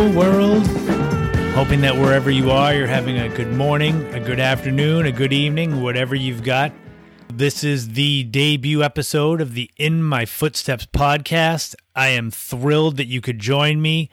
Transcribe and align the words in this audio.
Hello, 0.00 0.18
world. 0.18 0.66
Hoping 1.52 1.82
that 1.82 1.94
wherever 1.94 2.30
you 2.30 2.50
are, 2.50 2.72
you're 2.72 2.86
having 2.86 3.18
a 3.18 3.28
good 3.28 3.52
morning, 3.52 4.02
a 4.14 4.18
good 4.18 4.40
afternoon, 4.40 5.04
a 5.04 5.12
good 5.12 5.30
evening, 5.30 5.82
whatever 5.82 6.14
you've 6.14 6.42
got. 6.42 6.72
This 7.30 7.62
is 7.62 7.90
the 7.90 8.24
debut 8.24 8.82
episode 8.82 9.42
of 9.42 9.52
the 9.52 9.70
In 9.76 10.02
My 10.02 10.24
Footsteps 10.24 10.86
podcast. 10.86 11.74
I 11.94 12.08
am 12.08 12.30
thrilled 12.30 12.96
that 12.96 13.08
you 13.08 13.20
could 13.20 13.38
join 13.40 13.82
me. 13.82 14.08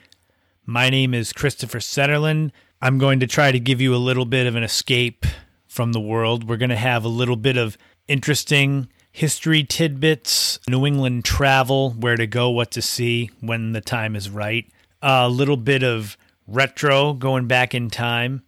My 0.66 0.90
name 0.90 1.14
is 1.14 1.32
Christopher 1.32 1.80
Setterlund. 1.80 2.52
I'm 2.82 2.98
going 2.98 3.22
to 3.22 3.28
try 3.28 3.54
to 3.54 3.60
give 3.60 3.80
you 3.80 3.96
a 3.96 3.98
little 3.98 4.26
bit 4.26 4.46
of 4.46 4.58
an 4.58 4.64
escape 4.64 5.26
from 5.70 5.94
the 5.94 6.02
world. 6.02 6.50
We're 6.50 6.58
going 6.58 6.68
to 6.68 6.76
have 6.76 7.06
a 7.06 7.08
little 7.08 7.38
bit 7.38 7.56
of 7.56 7.78
interesting 8.10 8.90
history 9.14 9.64
tidbits, 9.64 10.60
New 10.68 10.86
England 10.86 11.24
travel, 11.24 11.92
where 11.92 12.18
to 12.18 12.28
go, 12.28 12.50
what 12.50 12.72
to 12.72 12.82
see 12.82 13.32
when 13.40 13.72
the 13.72 13.80
time 13.80 14.18
is 14.18 14.30
right 14.30 14.70
a 15.10 15.30
little 15.30 15.56
bit 15.56 15.84
of 15.84 16.18
retro 16.48 17.14
going 17.14 17.48
back 17.48 17.74
in 17.74 17.90
time, 17.90 18.44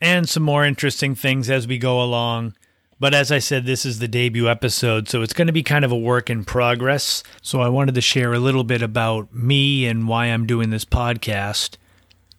and 0.00 0.28
some 0.28 0.42
more 0.42 0.64
interesting 0.64 1.14
things 1.14 1.48
as 1.48 1.66
we 1.66 1.78
go 1.78 2.02
along. 2.02 2.54
But 3.00 3.14
as 3.14 3.32
I 3.32 3.38
said, 3.38 3.64
this 3.64 3.86
is 3.86 3.98
the 3.98 4.08
debut 4.08 4.48
episode, 4.48 5.08
so 5.08 5.22
it's 5.22 5.32
going 5.32 5.46
to 5.46 5.52
be 5.52 5.62
kind 5.62 5.84
of 5.84 5.92
a 5.92 5.96
work 5.96 6.28
in 6.28 6.44
progress. 6.44 7.22
So 7.40 7.60
I 7.60 7.68
wanted 7.68 7.94
to 7.94 8.00
share 8.00 8.34
a 8.34 8.38
little 8.38 8.64
bit 8.64 8.82
about 8.82 9.32
me 9.32 9.86
and 9.86 10.06
why 10.06 10.26
I'm 10.26 10.46
doing 10.46 10.70
this 10.70 10.84
podcast. 10.84 11.76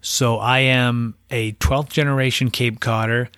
So 0.01 0.37
I 0.37 0.59
am 0.59 1.15
a 1.31 1.53
12th 1.53 1.89
generation 1.89 2.51
Cape 2.51 2.79
Codder. 2.79 3.29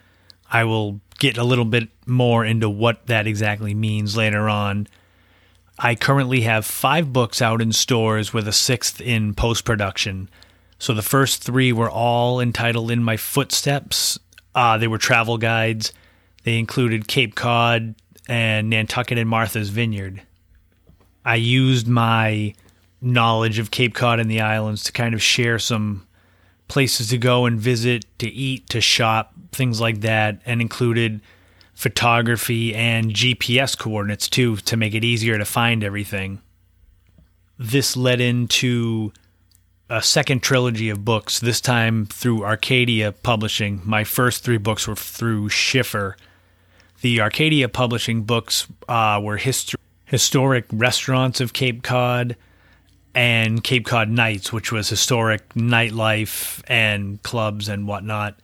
I 0.52 0.66
will 0.66 1.00
get 1.20 1.38
a 1.38 1.44
little 1.44 1.66
bit 1.66 1.90
more 2.06 2.44
into 2.44 2.70
what 2.70 3.06
that 3.06 3.28
exactly 3.28 3.74
means 3.74 4.18
later 4.18 4.50
on. 4.50 4.88
I 5.84 5.96
currently 5.96 6.42
have 6.42 6.64
five 6.64 7.12
books 7.12 7.42
out 7.42 7.60
in 7.60 7.72
stores 7.72 8.32
with 8.32 8.48
a 8.48 8.54
sixth 8.54 9.02
in 9.02 9.34
post 9.34 9.66
production. 9.66 10.30
So 10.78 10.94
the 10.94 11.02
first 11.02 11.44
three 11.44 11.74
were 11.74 11.90
all 11.90 12.40
entitled 12.40 12.92
In 12.92 13.04
My 13.04 13.18
Footsteps. 13.18 14.20
Uh, 14.54 14.78
they 14.78 14.88
were 14.88 15.00
travel 15.00 15.40
guides. 15.40 15.92
They 16.44 16.60
included 16.60 17.08
Cape 17.08 17.34
Cod 17.34 17.96
and 18.28 18.70
Nantucket 18.70 19.18
and 19.18 19.28
Martha's 19.28 19.70
Vineyard. 19.70 20.22
I 21.26 21.36
used 21.36 21.88
my 21.88 22.54
knowledge 23.02 23.58
of 23.58 23.72
Cape 23.72 23.96
Cod 23.96 24.20
and 24.20 24.30
the 24.30 24.42
islands 24.42 24.84
to 24.84 24.92
kind 24.92 25.16
of 25.16 25.22
share 25.22 25.58
some 25.58 26.06
places 26.68 27.10
to 27.10 27.18
go 27.18 27.46
and 27.46 27.60
visit, 27.60 28.06
to 28.20 28.30
eat, 28.30 28.70
to 28.70 28.82
shop, 28.82 29.34
things 29.52 29.82
like 29.82 30.02
that, 30.02 30.42
and 30.46 30.62
included 30.62 31.22
photography 31.82 32.76
and 32.76 33.12
GPS 33.12 33.76
coordinates 33.76 34.30
too 34.30 34.56
to 34.58 34.78
make 34.78 34.94
it 34.94 35.04
easier 35.04 35.40
to 35.40 35.46
find 35.46 35.84
everything. 35.84 36.40
This 37.58 37.98
led 37.98 38.22
into 38.22 39.12
a 39.90 40.04
second 40.04 40.44
trilogy 40.44 40.92
of 40.92 41.04
books, 41.04 41.40
this 41.40 41.60
time 41.60 42.06
through 42.06 42.44
Arcadia 42.46 43.12
Publishing. 43.12 43.82
My 43.84 44.04
first 44.04 44.44
three 44.44 44.60
books 44.60 44.88
were 44.88 44.96
through 44.96 45.50
Schiffer. 45.50 46.18
The 47.02 47.20
Arcadia 47.20 47.68
Publishing 47.68 48.26
books 48.26 48.68
uh, 48.88 49.20
were 49.22 49.38
hist- 49.38 49.74
historic 50.06 50.66
restaurants 50.72 51.42
of 51.42 51.52
Cape 51.52 51.82
Cod 51.82 52.36
and 53.16 53.64
Cape 53.64 53.88
Cod 53.88 54.08
Nights, 54.08 54.54
which 54.54 54.72
was 54.72 54.88
historic 54.88 55.50
nightlife 55.56 56.62
and 56.68 57.24
clubs 57.24 57.68
and 57.68 57.88
whatnot. 57.88 58.36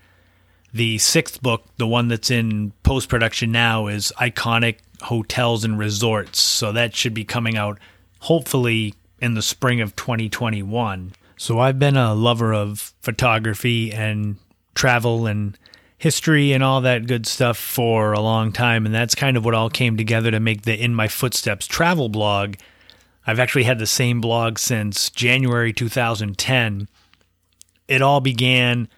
The 0.78 1.00
sixth 1.00 1.42
book, 1.42 1.64
the 1.78 1.88
one 1.88 2.08
that's 2.08 2.30
in 2.30 2.72
post 2.84 3.10
production 3.10 3.52
now, 3.52 3.88
is 3.88 4.14
Iconic 4.20 4.78
Hotels 5.02 5.64
and 5.66 5.80
Resorts. 5.80 6.40
So 6.40 6.72
that 6.72 6.94
should 6.94 7.16
be 7.16 7.26
coming 7.26 7.58
out 7.58 7.80
hopefully 8.20 8.94
in 9.20 9.34
the 9.34 9.42
spring 9.42 9.82
of 9.82 9.96
2021. 9.96 11.14
So 11.36 11.58
I've 11.58 11.80
been 11.80 11.98
a 11.98 12.14
lover 12.14 12.54
of 12.54 12.94
photography 13.02 13.92
and 13.92 14.36
travel 14.76 15.26
and 15.26 15.58
history 15.98 16.54
and 16.54 16.64
all 16.64 16.82
that 16.82 17.08
good 17.08 17.26
stuff 17.26 17.58
for 17.58 18.14
a 18.14 18.22
long 18.22 18.52
time. 18.52 18.86
And 18.86 18.94
that's 18.94 19.16
kind 19.16 19.36
of 19.36 19.44
what 19.44 19.56
all 19.56 19.72
came 19.72 19.98
together 19.98 20.30
to 20.30 20.40
make 20.40 20.62
the 20.62 20.80
In 20.80 20.94
My 20.94 21.08
Footsteps 21.08 21.66
travel 21.66 22.08
blog. 22.08 22.54
I've 23.26 23.40
actually 23.40 23.64
had 23.64 23.80
the 23.80 23.88
same 23.88 24.22
blog 24.22 24.60
since 24.60 25.10
January 25.10 25.74
2010. 25.74 26.88
It 27.88 28.04
all 28.04 28.22
began 28.22 28.90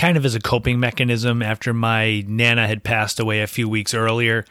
kind 0.00 0.16
of 0.16 0.24
as 0.24 0.34
a 0.34 0.40
coping 0.40 0.80
mechanism 0.80 1.42
after 1.42 1.74
my 1.74 2.24
Nana 2.26 2.66
had 2.66 2.82
passed 2.82 3.20
away 3.20 3.42
a 3.42 3.46
few 3.46 3.68
weeks 3.68 3.92
earlier. 3.92 4.46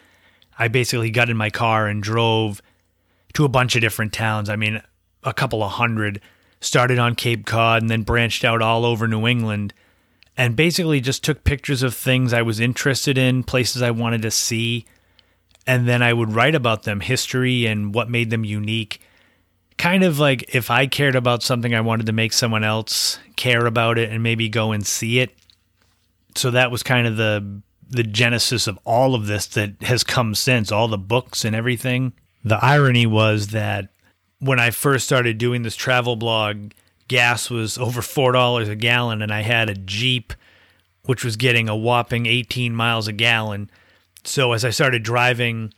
I 0.59 0.67
basically 0.67 1.09
got 1.09 1.31
in 1.31 1.37
my 1.37 1.49
car 1.49 1.87
and 1.87 2.03
drove 2.03 2.61
to 3.33 3.45
a 3.45 3.49
bunch 3.49 3.75
of 3.75 3.81
different 3.81 4.13
towns. 4.13 4.47
I 4.47 4.55
mean, 4.55 4.79
a 5.23 5.33
couple 5.33 5.63
of 5.63 5.71
hundred. 5.71 6.21
Started 6.61 6.99
on 6.99 7.15
Cape 7.15 7.47
Cod 7.47 7.81
and 7.81 7.89
then 7.89 8.03
branched 8.03 8.45
out 8.45 8.61
all 8.61 8.85
over 8.85 9.07
New 9.07 9.25
England 9.25 9.73
and 10.37 10.55
basically 10.55 11.01
just 11.01 11.23
took 11.23 11.43
pictures 11.43 11.81
of 11.81 11.95
things 11.95 12.31
I 12.31 12.43
was 12.43 12.59
interested 12.59 13.17
in, 13.17 13.41
places 13.41 13.81
I 13.81 13.89
wanted 13.89 14.21
to 14.21 14.31
see, 14.31 14.85
and 15.65 15.87
then 15.87 16.03
I 16.03 16.13
would 16.13 16.31
write 16.31 16.53
about 16.53 16.83
them, 16.83 16.99
history 16.99 17.65
and 17.65 17.91
what 17.91 18.07
made 18.07 18.29
them 18.29 18.45
unique. 18.45 19.01
Kind 19.79 20.03
of 20.03 20.19
like 20.19 20.53
if 20.53 20.69
I 20.69 20.85
cared 20.85 21.15
about 21.15 21.41
something, 21.41 21.73
I 21.73 21.81
wanted 21.81 22.05
to 22.05 22.11
make 22.11 22.33
someone 22.33 22.63
else 22.63 23.17
care 23.35 23.65
about 23.65 23.97
it 23.97 24.11
and 24.11 24.21
maybe 24.21 24.49
go 24.49 24.71
and 24.71 24.85
see 24.85 25.19
it 25.19 25.31
so 26.35 26.51
that 26.51 26.71
was 26.71 26.83
kind 26.83 27.07
of 27.07 27.17
the 27.17 27.61
the 27.89 28.03
genesis 28.03 28.67
of 28.67 28.77
all 28.85 29.15
of 29.15 29.25
this 29.25 29.47
that 29.47 29.81
has 29.81 30.03
come 30.03 30.35
since 30.35 30.71
all 30.71 30.87
the 30.87 30.97
books 30.97 31.43
and 31.43 31.55
everything. 31.55 32.13
The 32.43 32.63
irony 32.63 33.07
was 33.07 33.47
that 33.47 33.89
when 34.37 34.59
I 34.59 34.69
first 34.69 35.05
started 35.05 35.39
doing 35.39 35.63
this 35.63 35.75
travel 35.75 36.15
blog, 36.15 36.71
gas 37.07 37.49
was 37.49 37.79
over 37.79 38.01
four 38.01 38.31
dollars 38.31 38.69
a 38.69 38.75
gallon, 38.75 39.21
and 39.21 39.33
I 39.33 39.41
had 39.41 39.69
a 39.69 39.75
Jeep 39.75 40.33
which 41.03 41.23
was 41.25 41.35
getting 41.35 41.67
a 41.67 41.75
whopping 41.75 42.27
18 42.27 42.75
miles 42.75 43.07
a 43.07 43.13
gallon. 43.13 43.71
So 44.23 44.53
as 44.53 44.63
I 44.63 44.69
started 44.69 45.01
driving 45.01 45.73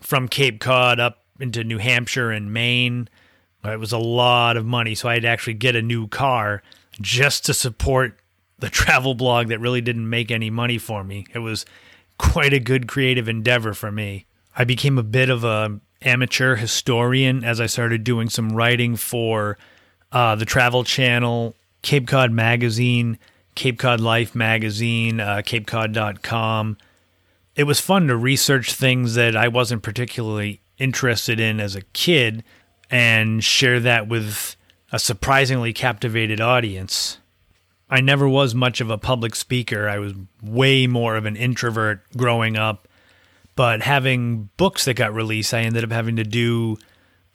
from 0.00 0.26
Cape 0.26 0.58
Cod 0.58 0.98
up 0.98 1.18
into 1.38 1.62
New 1.62 1.76
Hampshire 1.76 2.30
and 2.30 2.52
Maine, 2.52 3.08
it 3.64 3.78
was 3.78 3.92
a 3.92 3.98
lot 3.98 4.56
of 4.56 4.64
money. 4.64 4.94
So 4.94 5.08
I 5.08 5.14
had 5.14 5.22
to 5.22 5.28
actually 5.28 5.54
get 5.54 5.76
a 5.76 5.82
new 5.82 6.08
car 6.08 6.62
just 7.00 7.44
to 7.46 7.54
support 7.54 8.18
the 8.58 8.70
travel 8.70 9.14
blog 9.14 9.48
that 9.48 9.60
really 9.60 9.80
didn't 9.80 10.08
make 10.08 10.30
any 10.30 10.50
money 10.50 10.78
for 10.78 11.04
me. 11.04 11.26
It 11.34 11.40
was 11.40 11.66
quite 12.18 12.52
a 12.52 12.60
good 12.60 12.86
creative 12.86 13.28
endeavor 13.28 13.74
for 13.74 13.90
me. 13.90 14.26
I 14.56 14.64
became 14.64 14.98
a 14.98 15.02
bit 15.02 15.30
of 15.30 15.44
a 15.44 15.80
amateur 16.02 16.56
historian 16.56 17.44
as 17.44 17.60
I 17.60 17.66
started 17.66 18.04
doing 18.04 18.28
some 18.28 18.50
writing 18.50 18.96
for 18.96 19.58
uh, 20.12 20.34
the 20.34 20.44
Travel 20.44 20.84
Channel, 20.84 21.54
Cape 21.82 22.06
Cod 22.06 22.32
Magazine, 22.32 23.18
Cape 23.54 23.78
Cod 23.78 24.00
Life 24.00 24.34
Magazine, 24.34 25.20
uh, 25.20 25.42
CapeCod.com. 25.44 26.78
It 27.56 27.64
was 27.64 27.80
fun 27.80 28.06
to 28.08 28.16
research 28.16 28.72
things 28.72 29.14
that 29.14 29.36
I 29.36 29.48
wasn't 29.48 29.82
particularly 29.82 30.60
interested 30.78 31.38
in 31.38 31.60
as 31.60 31.76
a 31.76 31.82
kid 31.92 32.42
and 32.90 33.42
share 33.42 33.80
that 33.80 34.08
with 34.08 34.56
a 34.92 34.98
surprisingly 34.98 35.72
captivated 35.72 36.40
audience. 36.40 37.18
I 37.88 38.00
never 38.00 38.28
was 38.28 38.54
much 38.54 38.80
of 38.80 38.90
a 38.90 38.98
public 38.98 39.34
speaker. 39.34 39.88
I 39.88 39.98
was 39.98 40.14
way 40.42 40.86
more 40.86 41.16
of 41.16 41.26
an 41.26 41.36
introvert 41.36 42.02
growing 42.16 42.56
up. 42.56 42.86
But 43.56 43.82
having 43.82 44.48
books 44.56 44.84
that 44.84 44.94
got 44.94 45.12
released, 45.12 45.52
I 45.52 45.60
ended 45.60 45.84
up 45.84 45.90
having 45.90 46.16
to 46.16 46.24
do 46.24 46.78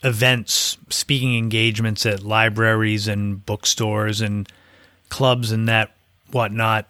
events, 0.03 0.77
speaking 0.89 1.37
engagements 1.37 2.05
at 2.05 2.23
libraries 2.23 3.07
and 3.07 3.45
bookstores 3.45 4.21
and 4.21 4.49
clubs 5.09 5.51
and 5.51 5.67
that 5.67 5.91
whatnot. 6.31 6.87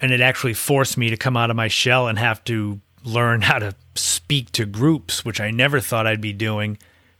And 0.00 0.12
it 0.12 0.20
actually 0.20 0.54
forced 0.54 0.96
me 0.96 1.10
to 1.10 1.16
come 1.16 1.36
out 1.36 1.50
of 1.50 1.56
my 1.56 1.68
shell 1.68 2.06
and 2.08 2.18
have 2.18 2.44
to 2.44 2.80
learn 3.04 3.42
how 3.42 3.58
to 3.58 3.74
speak 3.94 4.52
to 4.52 4.66
groups, 4.66 5.24
which 5.24 5.40
I 5.40 5.50
never 5.50 5.80
thought 5.80 6.06
I'd 6.06 6.20
be 6.20 6.32
doing. 6.32 6.78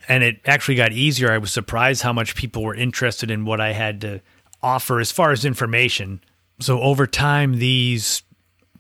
And 0.09 0.23
it 0.23 0.41
actually 0.45 0.75
got 0.75 0.93
easier. 0.93 1.33
I 1.33 1.39
was 1.39 1.53
surprised 1.53 2.03
how 2.03 2.13
much 2.13 2.35
people 2.35 2.63
were 2.63 2.75
interested 2.75 3.31
in 3.31 3.45
what 3.45 3.61
I 3.61 3.73
had 3.73 4.01
to 4.03 4.21
offer 4.63 5.01
as 5.01 5.11
far 5.11 5.31
as 5.31 5.45
information. 5.45 6.21
So 6.61 6.81
over 6.81 7.07
time, 7.07 7.59
these 7.59 8.23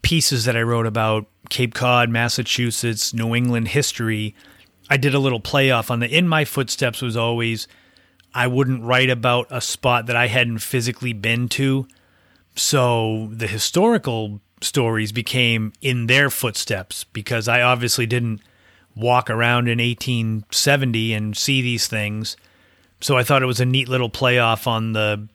pieces 0.02 0.44
that 0.44 0.56
I 0.56 0.62
wrote 0.62 0.86
about 0.86 1.26
Cape 1.48 1.74
Cod, 1.74 2.10
Massachusetts, 2.10 3.14
New 3.14 3.34
England 3.34 3.68
history, 3.68 4.34
I 4.88 4.96
did 4.96 5.14
a 5.14 5.18
little 5.18 5.40
playoff 5.40 5.90
on 5.90 6.00
the 6.00 6.08
In 6.08 6.28
My 6.28 6.44
Footsteps 6.44 7.00
was 7.00 7.16
always 7.16 7.66
I 8.34 8.46
wouldn't 8.48 8.82
write 8.82 9.10
about 9.10 9.46
a 9.50 9.60
spot 9.60 10.06
that 10.06 10.16
I 10.16 10.26
hadn't 10.26 10.58
physically 10.58 11.12
been 11.12 11.48
to. 11.50 11.86
So 12.56 13.28
the 13.32 13.46
historical 13.46 14.40
stories 14.60 15.12
became 15.12 15.72
in 15.80 16.06
their 16.06 16.30
footsteps 16.30 17.04
because 17.04 17.46
I 17.48 17.62
obviously 17.62 18.06
didn't 18.06 18.40
walk 18.96 19.30
around 19.30 19.68
in 19.68 19.78
1870 19.78 21.12
and 21.12 21.36
see 21.36 21.62
these 21.62 21.86
things. 21.86 22.36
So 23.00 23.16
I 23.16 23.22
thought 23.22 23.42
it 23.42 23.46
was 23.46 23.60
a 23.60 23.66
neat 23.66 23.88
little 23.88 24.10
playoff 24.10 24.66
on 24.66 24.92
the 24.92 25.28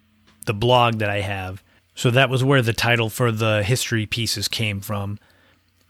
the 0.46 0.54
blog 0.54 1.00
that 1.00 1.10
I 1.10 1.22
have. 1.22 1.62
So 1.94 2.10
that 2.12 2.30
was 2.30 2.44
where 2.44 2.62
the 2.62 2.74
title 2.74 3.10
for 3.10 3.32
the 3.32 3.62
history 3.62 4.06
pieces 4.06 4.48
came 4.48 4.80
from. 4.80 5.20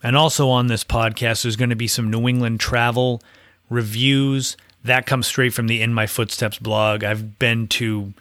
And 0.01 0.17
also 0.17 0.49
on 0.49 0.67
this 0.67 0.83
podcast, 0.83 1.43
there's 1.43 1.55
going 1.55 1.69
to 1.69 1.75
be 1.75 1.87
some 1.87 2.09
New 2.09 2.27
England 2.27 2.59
travel 2.59 3.21
reviews. 3.69 4.57
That 4.83 5.05
comes 5.05 5.27
straight 5.27 5.53
from 5.53 5.67
the 5.67 5.81
In 5.81 5.93
My 5.93 6.07
Footsteps 6.07 6.57
blog. 6.57 7.03
I've 7.03 7.37
been 7.37 7.67
to 7.67 8.13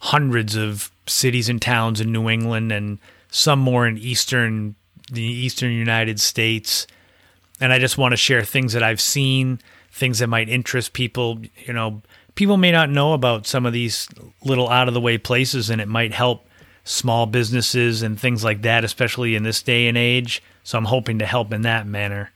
hundreds 0.00 0.56
of 0.56 0.90
cities 1.06 1.48
and 1.48 1.62
towns 1.62 2.00
in 2.00 2.12
New 2.12 2.28
England 2.28 2.72
and 2.72 2.98
some 3.30 3.58
more 3.58 3.86
in 3.86 3.98
eastern 3.98 4.74
the 5.10 5.22
eastern 5.22 5.72
United 5.72 6.20
States. 6.20 6.86
And 7.60 7.72
I 7.72 7.78
just 7.78 7.98
want 7.98 8.12
to 8.12 8.16
share 8.16 8.42
things 8.42 8.72
that 8.74 8.82
I've 8.82 9.00
seen, 9.00 9.60
things 9.90 10.18
that 10.18 10.26
might 10.26 10.48
interest 10.48 10.92
people. 10.92 11.40
You 11.64 11.72
know, 11.72 12.02
people 12.34 12.56
may 12.56 12.70
not 12.70 12.90
know 12.90 13.12
about 13.12 13.46
some 13.46 13.66
of 13.66 13.72
these 13.72 14.08
little 14.44 14.68
out 14.68 14.88
of 14.88 14.94
the 14.94 15.00
way 15.00 15.18
places, 15.18 15.70
and 15.70 15.80
it 15.80 15.88
might 15.88 16.12
help 16.12 16.46
small 16.84 17.26
businesses 17.26 18.02
and 18.02 18.20
things 18.20 18.44
like 18.44 18.62
that, 18.62 18.84
especially 18.84 19.34
in 19.34 19.42
this 19.42 19.62
day 19.62 19.88
and 19.88 19.98
age. 19.98 20.42
So 20.62 20.78
I'm 20.78 20.84
hoping 20.84 21.18
to 21.18 21.26
help 21.26 21.52
in 21.52 21.62
that 21.62 21.86
manner. 21.86 22.30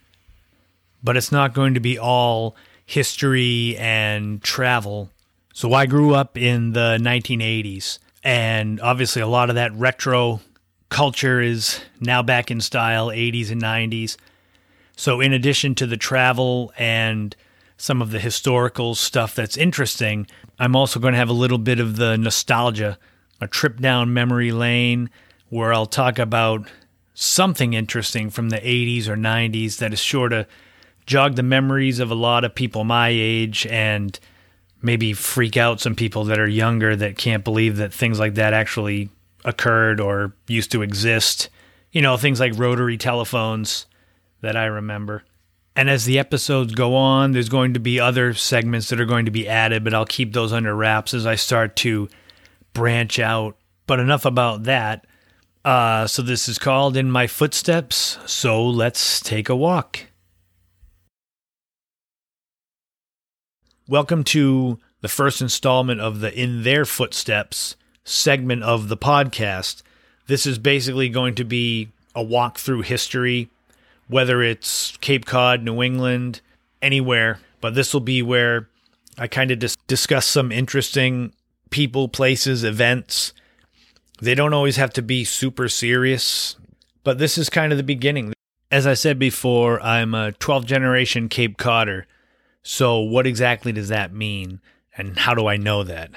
But 1.02 1.16
it's 1.16 1.32
not 1.32 1.54
going 1.54 1.74
to 1.74 1.80
be 1.80 1.98
all 1.98 2.56
history 2.84 3.76
and 3.78 4.42
travel. 4.42 5.10
So 5.52 5.72
I 5.72 5.86
grew 5.86 6.14
up 6.14 6.36
in 6.36 6.72
the 6.72 6.98
1980s, 7.00 7.98
and 8.24 8.80
obviously 8.80 9.22
a 9.22 9.26
lot 9.26 9.50
of 9.50 9.56
that 9.56 9.72
retro 9.74 10.40
culture 10.88 11.40
is 11.40 11.80
now 12.00 12.22
back 12.22 12.50
in 12.50 12.60
style, 12.60 13.08
80s 13.08 13.50
and 13.50 13.62
90s. 13.62 14.16
So, 15.00 15.22
in 15.22 15.32
addition 15.32 15.74
to 15.76 15.86
the 15.86 15.96
travel 15.96 16.74
and 16.76 17.34
some 17.78 18.02
of 18.02 18.10
the 18.10 18.20
historical 18.20 18.94
stuff 18.94 19.34
that's 19.34 19.56
interesting, 19.56 20.26
I'm 20.58 20.76
also 20.76 21.00
going 21.00 21.12
to 21.12 21.18
have 21.18 21.30
a 21.30 21.32
little 21.32 21.56
bit 21.56 21.80
of 21.80 21.96
the 21.96 22.18
nostalgia, 22.18 22.98
a 23.40 23.48
trip 23.48 23.80
down 23.80 24.12
memory 24.12 24.52
lane 24.52 25.08
where 25.48 25.72
I'll 25.72 25.86
talk 25.86 26.18
about 26.18 26.68
something 27.14 27.72
interesting 27.72 28.28
from 28.28 28.50
the 28.50 28.58
80s 28.58 29.08
or 29.08 29.16
90s 29.16 29.78
that 29.78 29.94
is 29.94 30.00
sure 30.00 30.28
to 30.28 30.46
jog 31.06 31.36
the 31.36 31.42
memories 31.42 31.98
of 31.98 32.10
a 32.10 32.14
lot 32.14 32.44
of 32.44 32.54
people 32.54 32.84
my 32.84 33.08
age 33.08 33.66
and 33.68 34.20
maybe 34.82 35.14
freak 35.14 35.56
out 35.56 35.80
some 35.80 35.94
people 35.94 36.24
that 36.24 36.38
are 36.38 36.46
younger 36.46 36.94
that 36.94 37.16
can't 37.16 37.42
believe 37.42 37.78
that 37.78 37.94
things 37.94 38.18
like 38.18 38.34
that 38.34 38.52
actually 38.52 39.08
occurred 39.46 39.98
or 39.98 40.34
used 40.46 40.70
to 40.72 40.82
exist. 40.82 41.48
You 41.90 42.02
know, 42.02 42.18
things 42.18 42.38
like 42.38 42.52
rotary 42.58 42.98
telephones 42.98 43.86
that 44.40 44.56
I 44.56 44.66
remember. 44.66 45.24
And 45.76 45.88
as 45.88 46.04
the 46.04 46.18
episodes 46.18 46.74
go 46.74 46.96
on, 46.96 47.32
there's 47.32 47.48
going 47.48 47.74
to 47.74 47.80
be 47.80 48.00
other 48.00 48.34
segments 48.34 48.88
that 48.88 49.00
are 49.00 49.06
going 49.06 49.24
to 49.24 49.30
be 49.30 49.48
added, 49.48 49.84
but 49.84 49.94
I'll 49.94 50.04
keep 50.04 50.32
those 50.32 50.52
under 50.52 50.74
wraps 50.74 51.14
as 51.14 51.26
I 51.26 51.36
start 51.36 51.76
to 51.76 52.08
branch 52.72 53.18
out. 53.18 53.56
But 53.86 54.00
enough 54.00 54.24
about 54.24 54.64
that. 54.64 55.06
Uh, 55.64 56.06
so 56.06 56.22
this 56.22 56.48
is 56.48 56.58
called 56.58 56.96
In 56.96 57.10
My 57.10 57.26
Footsteps. 57.26 58.18
So 58.26 58.66
let's 58.66 59.20
take 59.20 59.48
a 59.48 59.56
walk. 59.56 60.00
Welcome 63.88 64.22
to 64.24 64.78
the 65.00 65.08
first 65.08 65.40
installment 65.40 66.00
of 66.00 66.20
the 66.20 66.32
In 66.32 66.62
Their 66.62 66.84
Footsteps 66.84 67.76
segment 68.04 68.62
of 68.62 68.88
the 68.88 68.96
podcast. 68.96 69.82
This 70.26 70.46
is 70.46 70.58
basically 70.58 71.08
going 71.08 71.34
to 71.36 71.44
be 71.44 71.88
a 72.14 72.22
walk 72.22 72.58
through 72.58 72.82
history 72.82 73.50
whether 74.10 74.42
it's 74.42 74.96
Cape 74.98 75.24
Cod, 75.24 75.62
New 75.62 75.82
England, 75.82 76.40
anywhere. 76.82 77.38
But 77.60 77.74
this 77.74 77.94
will 77.94 78.00
be 78.00 78.22
where 78.22 78.68
I 79.16 79.28
kind 79.28 79.50
of 79.50 79.58
dis- 79.58 79.76
discuss 79.86 80.26
some 80.26 80.50
interesting 80.50 81.32
people, 81.70 82.08
places, 82.08 82.64
events. 82.64 83.32
They 84.20 84.34
don't 84.34 84.52
always 84.52 84.76
have 84.76 84.92
to 84.94 85.02
be 85.02 85.24
super 85.24 85.68
serious, 85.68 86.56
but 87.04 87.18
this 87.18 87.38
is 87.38 87.48
kind 87.48 87.72
of 87.72 87.78
the 87.78 87.84
beginning. 87.84 88.32
As 88.70 88.86
I 88.86 88.94
said 88.94 89.18
before, 89.18 89.80
I'm 89.80 90.14
a 90.14 90.32
12th 90.32 90.66
generation 90.66 91.28
Cape 91.28 91.56
Codder. 91.56 92.06
So, 92.62 92.98
what 92.98 93.26
exactly 93.26 93.72
does 93.72 93.88
that 93.88 94.12
mean? 94.12 94.60
And 94.96 95.18
how 95.18 95.34
do 95.34 95.46
I 95.46 95.56
know 95.56 95.82
that? 95.84 96.10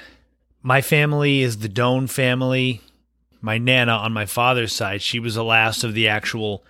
My 0.62 0.82
family 0.82 1.40
is 1.40 1.58
the 1.58 1.68
Doane 1.68 2.10
family. 2.10 2.82
My 3.40 3.58
Nana 3.58 3.92
on 3.92 4.12
my 4.12 4.26
father's 4.26 4.72
side, 4.72 5.02
she 5.02 5.18
was 5.18 5.34
the 5.34 5.44
last 5.44 5.84
of 5.84 5.94
the 5.94 6.08
actual 6.08 6.64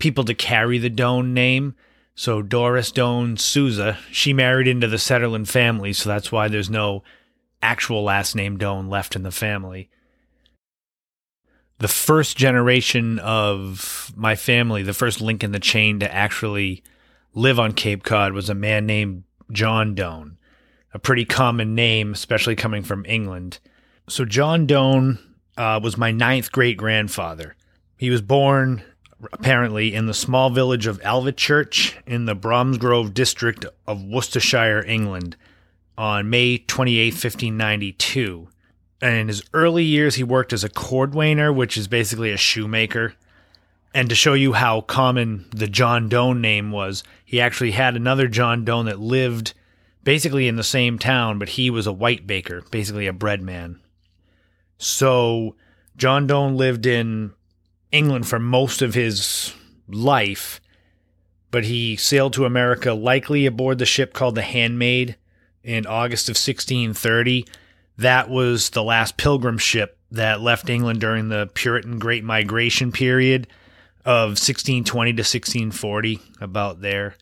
people 0.00 0.24
to 0.24 0.34
carry 0.34 0.78
the 0.78 0.90
Doane 0.90 1.32
name. 1.32 1.74
So 2.14 2.42
Doris 2.42 2.90
Doane 2.90 3.38
Souza, 3.38 3.98
she 4.10 4.32
married 4.32 4.66
into 4.66 4.88
the 4.88 4.96
Setterlund 4.96 5.48
family, 5.48 5.92
so 5.92 6.08
that's 6.08 6.32
why 6.32 6.48
there's 6.48 6.68
no 6.68 7.02
actual 7.62 8.02
last 8.02 8.34
name 8.34 8.58
Doane 8.58 8.90
left 8.90 9.14
in 9.14 9.22
the 9.22 9.30
family. 9.30 9.88
The 11.78 11.88
first 11.88 12.36
generation 12.36 13.18
of 13.20 14.12
my 14.14 14.34
family, 14.34 14.82
the 14.82 14.92
first 14.92 15.20
link 15.20 15.42
in 15.42 15.52
the 15.52 15.58
chain 15.58 16.00
to 16.00 16.12
actually 16.12 16.82
live 17.32 17.58
on 17.58 17.72
Cape 17.72 18.02
Cod 18.02 18.32
was 18.32 18.50
a 18.50 18.54
man 18.54 18.84
named 18.86 19.24
John 19.50 19.94
Doane, 19.94 20.36
a 20.92 20.98
pretty 20.98 21.24
common 21.24 21.74
name, 21.74 22.12
especially 22.12 22.56
coming 22.56 22.82
from 22.82 23.06
England. 23.06 23.60
So 24.08 24.24
John 24.24 24.66
Doane 24.66 25.18
uh, 25.56 25.80
was 25.82 25.96
my 25.96 26.10
ninth 26.10 26.52
great 26.52 26.76
grandfather. 26.76 27.56
He 27.96 28.10
was 28.10 28.20
born 28.20 28.82
apparently 29.32 29.94
in 29.94 30.06
the 30.06 30.14
small 30.14 30.50
village 30.50 30.86
of 30.86 31.00
Alvechurch 31.02 31.94
in 32.06 32.24
the 32.24 32.34
Bromsgrove 32.34 33.14
district 33.14 33.64
of 33.86 34.04
Worcestershire, 34.04 34.84
England, 34.84 35.36
on 35.96 36.30
May 36.30 36.58
28, 36.58 37.12
1592. 37.12 38.48
And 39.02 39.16
in 39.16 39.28
his 39.28 39.42
early 39.52 39.84
years, 39.84 40.14
he 40.14 40.24
worked 40.24 40.52
as 40.52 40.64
a 40.64 40.68
cordwainer, 40.68 41.54
which 41.54 41.76
is 41.76 41.88
basically 41.88 42.32
a 42.32 42.36
shoemaker. 42.36 43.14
And 43.92 44.08
to 44.08 44.14
show 44.14 44.34
you 44.34 44.52
how 44.52 44.82
common 44.82 45.46
the 45.50 45.66
John 45.66 46.08
Doane 46.08 46.40
name 46.40 46.70
was, 46.70 47.02
he 47.24 47.40
actually 47.40 47.72
had 47.72 47.96
another 47.96 48.28
John 48.28 48.64
Doane 48.64 48.86
that 48.86 49.00
lived 49.00 49.54
basically 50.04 50.48
in 50.48 50.56
the 50.56 50.62
same 50.62 50.98
town, 50.98 51.38
but 51.38 51.50
he 51.50 51.70
was 51.70 51.86
a 51.86 51.92
white 51.92 52.26
baker, 52.26 52.62
basically 52.70 53.06
a 53.06 53.12
bread 53.12 53.42
man. 53.42 53.80
So 54.78 55.56
John 55.96 56.26
Doane 56.26 56.56
lived 56.56 56.86
in 56.86 57.32
England 57.92 58.28
for 58.28 58.38
most 58.38 58.82
of 58.82 58.94
his 58.94 59.54
life, 59.88 60.60
but 61.50 61.64
he 61.64 61.96
sailed 61.96 62.32
to 62.34 62.44
America 62.44 62.92
likely 62.92 63.46
aboard 63.46 63.78
the 63.78 63.86
ship 63.86 64.12
called 64.12 64.34
the 64.34 64.42
Handmaid 64.42 65.16
in 65.62 65.86
August 65.86 66.28
of 66.28 66.34
1630. 66.34 67.44
That 67.98 68.30
was 68.30 68.70
the 68.70 68.82
last 68.82 69.16
pilgrim 69.16 69.58
ship 69.58 69.98
that 70.10 70.40
left 70.40 70.70
England 70.70 71.00
during 71.00 71.28
the 71.28 71.50
Puritan 71.54 71.98
Great 71.98 72.24
Migration 72.24 72.92
period 72.92 73.46
of 74.04 74.30
1620 74.30 75.12
to 75.12 75.20
1640, 75.20 76.20
about 76.40 76.80
there. 76.80 77.16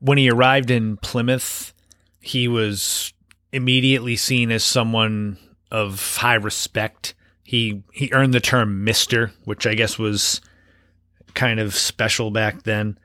When 0.00 0.18
he 0.18 0.30
arrived 0.30 0.70
in 0.70 0.96
Plymouth, 0.96 1.72
he 2.20 2.48
was 2.48 3.12
immediately 3.52 4.16
seen 4.16 4.50
as 4.50 4.64
someone 4.64 5.38
of 5.70 6.16
high 6.16 6.34
respect 6.34 7.14
he 7.50 7.82
he 7.92 8.12
earned 8.12 8.32
the 8.32 8.38
term 8.38 8.84
Mister, 8.84 9.32
which 9.44 9.66
I 9.66 9.74
guess 9.74 9.98
was 9.98 10.40
kind 11.34 11.58
of 11.58 11.74
special 11.74 12.30
back 12.30 12.62
then. 12.62 12.96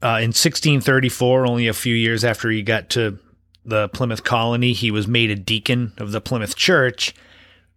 Uh, 0.00 0.22
in 0.22 0.28
1634, 0.28 1.44
only 1.44 1.66
a 1.66 1.72
few 1.72 1.92
years 1.92 2.22
after 2.24 2.50
he 2.50 2.62
got 2.62 2.88
to 2.90 3.18
the 3.64 3.88
Plymouth 3.88 4.22
colony, 4.22 4.74
he 4.74 4.92
was 4.92 5.08
made 5.08 5.32
a 5.32 5.34
deacon 5.34 5.92
of 5.98 6.12
the 6.12 6.20
Plymouth 6.20 6.54
Church, 6.54 7.12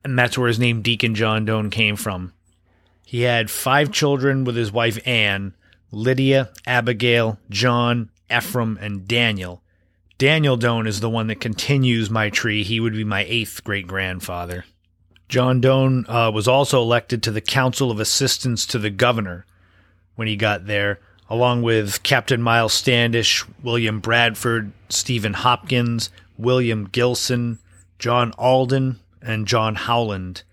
and 0.03 0.19
that's 0.19 0.37
where 0.37 0.49
his 0.49 0.59
name 0.59 0.83
Deacon 0.83 1.15
John 1.15 1.47
Doane 1.47 1.71
came 1.71 1.95
from. 1.95 2.31
He 3.03 3.21
had 3.21 3.49
five 3.49 3.91
children 3.91 4.43
with 4.43 4.55
his 4.55 4.71
wife 4.71 4.99
Anne, 5.07 5.55
Lydia, 5.89 6.51
Abigail, 6.67 7.39
John, 7.49 8.11
Ephraim, 8.31 8.77
and 8.79 9.07
Daniel. 9.07 9.63
Daniel 10.19 10.59
Doane 10.59 10.87
is 10.87 10.99
the 10.99 11.09
one 11.09 11.25
that 11.25 11.41
continues 11.41 12.11
my 12.11 12.29
tree. 12.29 12.61
He 12.61 12.79
would 12.79 12.93
be 12.93 13.03
my 13.03 13.25
eighth 13.27 13.63
great 13.63 13.87
grandfather. 13.87 14.65
John 15.31 15.61
Doane 15.61 16.03
uh, 16.09 16.29
was 16.29 16.45
also 16.45 16.81
elected 16.81 17.23
to 17.23 17.31
the 17.31 17.39
Council 17.39 17.89
of 17.89 18.01
Assistants 18.01 18.65
to 18.65 18.77
the 18.77 18.89
Governor 18.89 19.45
when 20.15 20.27
he 20.27 20.35
got 20.35 20.65
there, 20.65 20.99
along 21.29 21.61
with 21.61 22.03
Captain 22.03 22.41
Miles 22.41 22.73
Standish, 22.73 23.45
William 23.63 24.01
Bradford, 24.01 24.73
Stephen 24.89 25.31
Hopkins, 25.31 26.09
William 26.37 26.83
Gilson, 26.83 27.59
John 27.97 28.33
Alden, 28.37 28.99
and 29.21 29.47
John 29.47 29.75
Howland. 29.75 30.43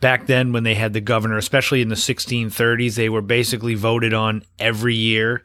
Back 0.00 0.26
then, 0.26 0.54
when 0.54 0.62
they 0.62 0.76
had 0.76 0.94
the 0.94 1.02
governor, 1.02 1.36
especially 1.36 1.82
in 1.82 1.90
the 1.90 1.94
1630s, 1.94 2.94
they 2.94 3.10
were 3.10 3.20
basically 3.20 3.74
voted 3.74 4.14
on 4.14 4.44
every 4.58 4.94
year. 4.94 5.42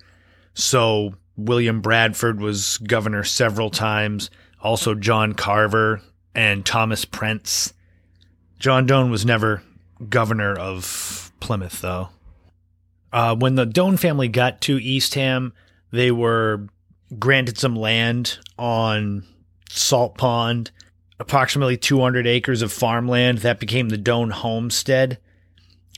So 0.53 1.15
William 1.35 1.81
Bradford 1.81 2.39
was 2.39 2.77
governor 2.77 3.25
several 3.25 3.69
times, 3.69 4.29
also 4.61 4.95
John 4.95 5.33
Carver 5.33 5.99
and 6.33 6.65
Thomas 6.65 7.03
Prence. 7.03 7.73
John 8.59 8.87
Doane 8.87 9.11
was 9.11 9.25
never 9.25 9.61
governor 10.09 10.53
of 10.53 11.31
Plymouth, 11.39 11.81
though. 11.81 12.09
Uh, 13.11 13.35
when 13.35 13.55
the 13.55 13.65
Doane 13.65 13.99
family 13.99 14.27
got 14.27 14.61
to 14.61 14.77
Eastham, 14.77 15.53
they 15.91 16.11
were 16.11 16.67
granted 17.17 17.57
some 17.57 17.75
land 17.75 18.39
on 18.57 19.23
Salt 19.69 20.17
Pond, 20.17 20.71
approximately 21.19 21.77
200 21.77 22.27
acres 22.27 22.61
of 22.61 22.73
farmland. 22.73 23.39
That 23.39 23.59
became 23.59 23.89
the 23.89 23.97
Doane 23.97 24.31
homestead. 24.31 25.19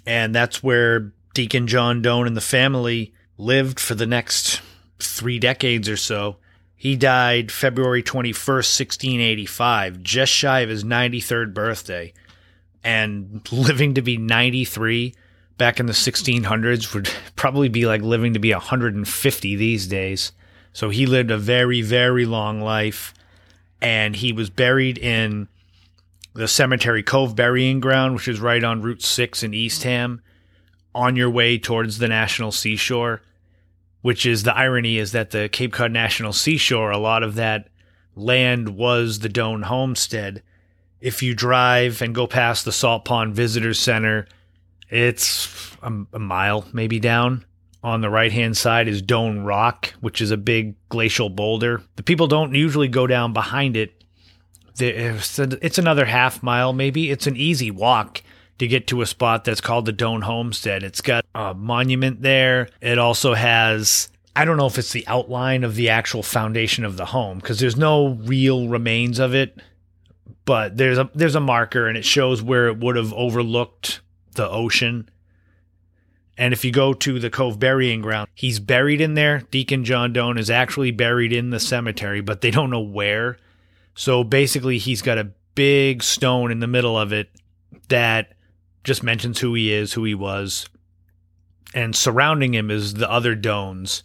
And 0.06 0.34
that's 0.34 0.62
where 0.62 1.12
Deacon 1.34 1.68
John 1.68 2.02
Doane 2.02 2.28
and 2.28 2.38
the 2.38 2.42
family 2.42 3.14
lived 3.38 3.80
for 3.80 3.96
the 3.96 4.06
next 4.06 4.62
three 5.00 5.40
decades 5.40 5.90
or 5.90 5.98
so. 5.98 6.38
He 6.76 6.96
died 6.96 7.52
February 7.52 8.04
21st, 8.04 8.80
1685, 8.80 10.04
just 10.04 10.32
shy 10.32 10.60
of 10.60 10.70
his 10.70 10.84
93rd 10.84 11.54
birthday 11.54 12.14
and 12.84 13.48
living 13.52 13.94
to 13.96 14.02
be 14.02 14.18
93 14.18 15.14
back 15.58 15.80
in 15.80 15.88
the 15.88 15.94
1600s 15.94 16.94
would 16.94 17.10
probably 17.36 17.70
be 17.70 17.86
like 17.86 18.02
living 18.02 18.34
to 18.34 18.40
be 18.40 18.54
150 18.54 19.56
these 19.56 19.88
days. 19.88 20.32
So 20.74 20.90
he 20.90 21.06
lived 21.06 21.32
a 21.32 21.38
very, 21.38 21.82
very 21.82 22.26
long 22.26 22.62
life. 22.62 23.14
And 23.82 24.16
he 24.16 24.32
was 24.32 24.50
buried 24.50 24.98
in 24.98 25.48
the 26.34 26.48
Cemetery 26.48 27.04
Cove 27.04 27.36
Burying 27.36 27.80
Ground, 27.80 28.16
which 28.16 28.28
is 28.28 28.40
right 28.40 28.64
on 28.64 28.82
Route 28.82 29.04
6 29.04 29.44
in 29.44 29.54
Eastham, 29.54 30.22
on 30.94 31.16
your 31.16 31.30
way 31.30 31.58
towards 31.58 31.98
the 31.98 32.08
National 32.08 32.52
Seashore. 32.52 33.22
Which 34.02 34.26
is 34.26 34.44
the 34.44 34.56
irony 34.56 34.98
is 34.98 35.12
that 35.12 35.32
the 35.32 35.50
Cape 35.50 35.74
Cod 35.74 35.92
National 35.92 36.34
Seashore, 36.34 36.92
a 36.92 36.98
lot 36.98 37.24
of 37.24 37.36
that 37.36 37.70
land 38.16 38.70
was 38.70 39.20
the 39.20 39.30
Doane 39.30 39.64
homestead 39.64 40.44
if 41.00 41.22
you 41.22 41.34
drive 41.34 42.02
and 42.02 42.16
go 42.16 42.28
past 42.28 42.66
the 42.66 42.72
Salt 42.72 43.06
Pond 43.06 43.36
Visitor 43.36 43.74
Center, 43.74 44.28
it's 44.90 45.76
a, 45.82 45.92
a 46.14 46.20
mile 46.20 46.66
maybe 46.74 47.00
down. 47.00 47.46
On 47.84 48.02
the 48.02 48.10
right 48.10 48.32
hand 48.32 48.58
side 48.58 48.88
is 48.88 49.02
Doane 49.02 49.46
Rock, 49.46 49.94
which 50.02 50.22
is 50.22 50.32
a 50.32 50.38
big 50.38 50.76
glacial 50.90 51.30
boulder. 51.30 51.82
The 51.96 52.04
people 52.04 52.28
don't 52.28 52.54
usually 52.54 52.88
go 52.88 53.08
down 53.08 53.34
behind 53.34 53.78
it. 53.78 53.94
It's 54.80 55.78
another 55.78 56.06
half 56.06 56.44
mile, 56.44 56.74
maybe. 56.74 57.12
It's 57.12 57.28
an 57.28 57.38
easy 57.38 57.72
walk 57.72 58.22
to 58.60 58.68
get 58.68 58.88
to 58.88 59.02
a 59.02 59.06
spot 59.06 59.46
that's 59.46 59.62
called 59.62 59.86
the 59.86 59.94
Doane 59.94 60.24
Homestead. 60.24 60.84
It's 60.84 61.02
got 61.02 61.26
a 61.34 61.54
monument 61.54 62.22
there. 62.22 62.70
It 62.82 62.98
also 62.98 63.34
has 63.36 64.10
I 64.36 64.46
don't 64.46 64.58
know 64.58 64.68
if 64.68 64.78
it's 64.78 64.92
the 64.92 65.08
outline 65.08 65.64
of 65.64 65.74
the 65.74 65.90
actual 65.90 66.22
foundation 66.22 66.86
of 66.86 66.96
the 66.96 67.06
home 67.06 67.40
because 67.40 67.60
there's 67.60 67.76
no 67.76 68.10
real 68.10 68.68
remains 68.68 69.18
of 69.18 69.34
it 69.34 69.60
but 70.48 70.78
there's 70.78 70.98
a 70.98 71.10
there's 71.14 71.36
a 71.36 71.42
marker 71.42 71.88
and 71.88 71.98
it 71.98 72.06
shows 72.06 72.42
where 72.42 72.68
it 72.70 72.80
would 72.80 72.96
have 72.96 73.14
overlooked 73.14 74.00
the 74.32 74.50
ocean. 74.50 75.10
And 76.38 76.54
if 76.54 76.64
you 76.64 76.72
go 76.72 76.94
to 76.94 77.20
the 77.20 77.30
Cove 77.30 77.60
burying 77.60 78.02
ground, 78.02 78.30
he's 78.34 78.60
buried 78.60 79.02
in 79.02 79.16
there. 79.16 79.42
Deacon 79.52 79.84
John 79.84 80.14
Doane 80.14 80.40
is 80.40 80.50
actually 80.50 80.92
buried 80.92 81.34
in 81.34 81.50
the 81.50 81.60
cemetery, 81.60 82.22
but 82.22 82.40
they 82.40 82.50
don't 82.50 82.70
know 82.70 82.80
where. 82.80 83.38
So 83.94 84.24
basically, 84.24 84.78
he's 84.78 85.02
got 85.02 85.18
a 85.18 85.32
big 85.54 86.02
stone 86.02 86.50
in 86.50 86.60
the 86.60 86.68
middle 86.68 86.98
of 86.98 87.12
it 87.12 87.30
that 87.90 88.34
just 88.86 89.04
mentions 89.04 89.40
who 89.40 89.54
he 89.54 89.74
is, 89.74 89.94
who 89.94 90.06
he 90.06 90.16
was. 90.16 90.70
And 91.74 91.94
surrounding 91.94 92.54
him 92.54 92.72
is 92.72 92.94
the 92.94 93.12
other 93.12 93.36
Doanes. 93.36 94.02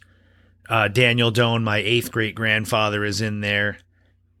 Uh, 0.67 0.89
Daniel 0.89 1.31
Doane, 1.31 1.63
my 1.63 1.77
eighth 1.77 2.11
great 2.11 2.35
grandfather, 2.35 3.05
is 3.05 3.21
in 3.21 3.39
there. 3.39 3.77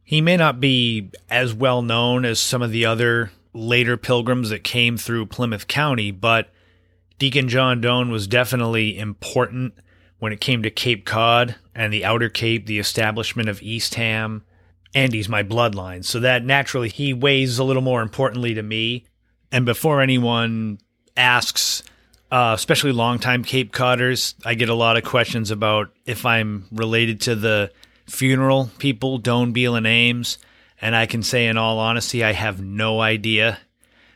He 0.03 0.21
may 0.21 0.37
not 0.37 0.59
be 0.59 1.09
as 1.29 1.53
well 1.53 1.81
known 1.81 2.25
as 2.25 2.39
some 2.39 2.61
of 2.61 2.71
the 2.71 2.85
other 2.85 3.31
later 3.53 3.97
pilgrims 3.97 4.49
that 4.49 4.63
came 4.63 4.97
through 4.97 5.27
Plymouth 5.27 5.67
County, 5.67 6.11
but 6.11 6.49
Deacon 7.19 7.47
John 7.47 7.81
Doane 7.81 8.11
was 8.11 8.27
definitely 8.27 8.97
important 8.97 9.73
when 10.19 10.33
it 10.33 10.41
came 10.41 10.63
to 10.63 10.69
Cape 10.69 11.05
Cod 11.05 11.55
and 11.75 11.93
the 11.93 12.05
Outer 12.05 12.29
Cape, 12.29 12.65
the 12.65 12.79
establishment 12.79 13.49
of 13.49 13.61
Eastham. 13.61 14.43
And 14.95 15.11
he's 15.11 15.29
my 15.29 15.43
bloodline. 15.43 16.05
So 16.05 16.19
that 16.19 16.45
naturally 16.45 16.89
he 16.89 17.13
weighs 17.13 17.57
a 17.57 17.63
little 17.63 17.81
more 17.81 18.01
importantly 18.01 18.53
to 18.53 18.61
me. 18.61 19.05
And 19.51 19.65
before 19.65 20.01
anyone 20.01 20.79
asks, 21.17 21.83
uh, 22.31 22.53
especially 22.55 22.91
longtime 22.91 23.43
Cape 23.43 23.71
Codders, 23.71 24.35
I 24.45 24.53
get 24.53 24.69
a 24.69 24.73
lot 24.75 24.97
of 24.97 25.03
questions 25.03 25.51
about 25.51 25.91
if 26.05 26.25
I'm 26.25 26.67
related 26.71 27.21
to 27.21 27.35
the 27.35 27.71
funeral 28.05 28.69
people, 28.77 29.19
Doane, 29.19 29.53
Beal, 29.53 29.75
and 29.75 29.87
Ames. 29.87 30.37
And 30.81 30.95
I 30.95 31.05
can 31.05 31.23
say, 31.23 31.47
in 31.47 31.57
all 31.57 31.79
honesty, 31.79 32.23
I 32.23 32.33
have 32.33 32.61
no 32.61 32.99
idea. 32.99 33.59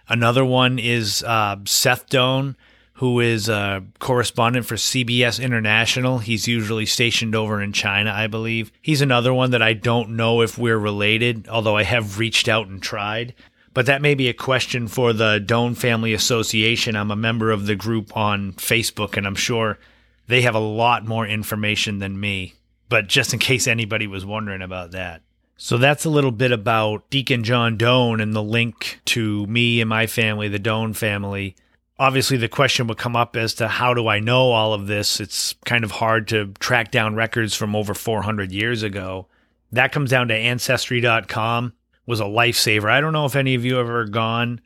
Another 0.10 0.46
one 0.46 0.80
is 0.80 1.24
uh, 1.24 1.58
Seth 1.66 2.10
Doane, 2.10 2.56
who 2.94 3.20
is 3.20 3.48
a 3.48 3.84
correspondent 4.00 4.66
for 4.66 4.76
CBS 4.76 5.42
International. 5.42 6.18
He's 6.18 6.48
usually 6.48 6.86
stationed 6.86 7.36
over 7.36 7.62
in 7.62 7.72
China, 7.72 8.12
I 8.12 8.28
believe. 8.28 8.72
He's 8.82 9.02
another 9.02 9.34
one 9.34 9.52
that 9.52 9.62
I 9.62 9.74
don't 9.74 10.16
know 10.16 10.42
if 10.42 10.58
we're 10.58 10.78
related, 10.78 11.48
although 11.48 11.78
I 11.78 11.84
have 11.84 12.18
reached 12.18 12.48
out 12.48 12.68
and 12.68 12.82
tried. 12.82 13.36
But 13.74 13.86
that 13.86 14.02
may 14.02 14.16
be 14.16 14.28
a 14.28 14.34
question 14.34 14.88
for 14.88 15.14
the 15.14 15.40
Doane 15.40 15.78
Family 15.78 16.14
Association. 16.14 16.96
I'm 16.96 17.12
a 17.12 17.16
member 17.16 17.52
of 17.52 17.68
the 17.68 17.76
group 17.76 18.18
on 18.18 18.54
Facebook, 18.54 19.16
and 19.16 19.28
I'm 19.28 19.36
sure 19.36 19.78
they 20.26 20.42
have 20.42 20.56
a 20.56 20.60
lot 20.60 21.06
more 21.06 21.28
information 21.28 22.00
than 22.00 22.20
me 22.20 22.56
but 22.90 23.08
just 23.08 23.34
in 23.34 23.40
case 23.40 23.68
anybody 23.68 24.08
was 24.08 24.26
wondering 24.26 24.62
about 24.62 24.92
that. 24.92 25.22
So 25.58 25.78
that's 25.78 26.06
a 26.06 26.10
little 26.10 26.32
bit 26.32 26.52
about 26.52 27.10
Deacon 27.10 27.44
John 27.44 27.78
Doane 27.78 28.22
and 28.22 28.34
the 28.34 28.44
link 28.44 29.02
to 29.06 29.48
me 29.48 29.82
and 29.82 29.90
my 29.90 30.06
family, 30.06 30.48
the 30.48 30.60
Doane 30.60 30.96
family. 30.96 31.56
Obviously, 32.00 32.38
the 32.38 32.48
question 32.48 32.86
would 32.86 33.00
come 33.00 33.16
up 33.16 33.36
as 33.36 33.56
to 33.56 33.68
how 33.68 33.96
do 33.96 34.08
I 34.08 34.20
know 34.20 34.52
all 34.52 34.74
of 34.74 34.86
this? 34.86 35.20
It's 35.20 35.56
kind 35.66 35.84
of 35.84 35.92
hard 35.92 36.28
to 36.28 36.54
track 36.60 36.92
down 36.92 37.16
records 37.16 37.56
from 37.56 37.76
over 37.76 37.96
400 37.96 38.52
years 38.52 38.84
ago. 38.84 39.28
That 39.72 39.92
comes 39.92 40.12
down 40.12 40.28
to 40.28 40.36
ancestry.com 40.36 41.74
was 42.06 42.20
a 42.20 42.26
lifesaver. 42.26 42.90
I 42.90 43.02
don't 43.02 43.14
know 43.14 43.26
if 43.26 43.36
any 43.36 43.56
of 43.56 43.66
you 43.66 43.76
have 43.76 43.88
ever 43.88 44.06
gone 44.06 44.62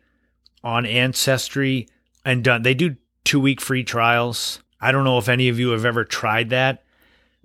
on 0.63 0.85
Ancestry 0.85 1.87
and 2.25 2.43
done 2.43 2.63
they 2.63 2.73
do 2.73 2.97
2 3.23 3.39
week 3.39 3.61
free 3.61 3.83
trials. 3.83 4.59
I 4.81 4.91
don't 4.91 5.05
know 5.05 5.17
if 5.17 5.29
any 5.29 5.47
of 5.47 5.57
you 5.57 5.69
have 5.69 5.85
ever 5.85 6.03
tried 6.03 6.49
that 6.49 6.83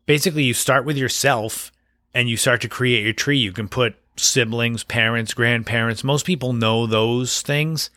basically 0.06 0.44
you 0.44 0.54
start 0.54 0.84
with 0.84 0.96
yourself 0.96 1.70
and 2.14 2.28
you 2.28 2.36
start 2.36 2.60
to 2.62 2.68
create 2.68 3.04
your 3.04 3.12
tree. 3.12 3.38
You 3.38 3.52
can 3.52 3.68
put 3.68 3.96
siblings, 4.16 4.84
parents, 4.84 5.34
grandparents. 5.34 6.02
Most 6.02 6.24
people 6.24 6.52
know 6.52 6.86
those 6.86 7.42
things. 7.42 7.90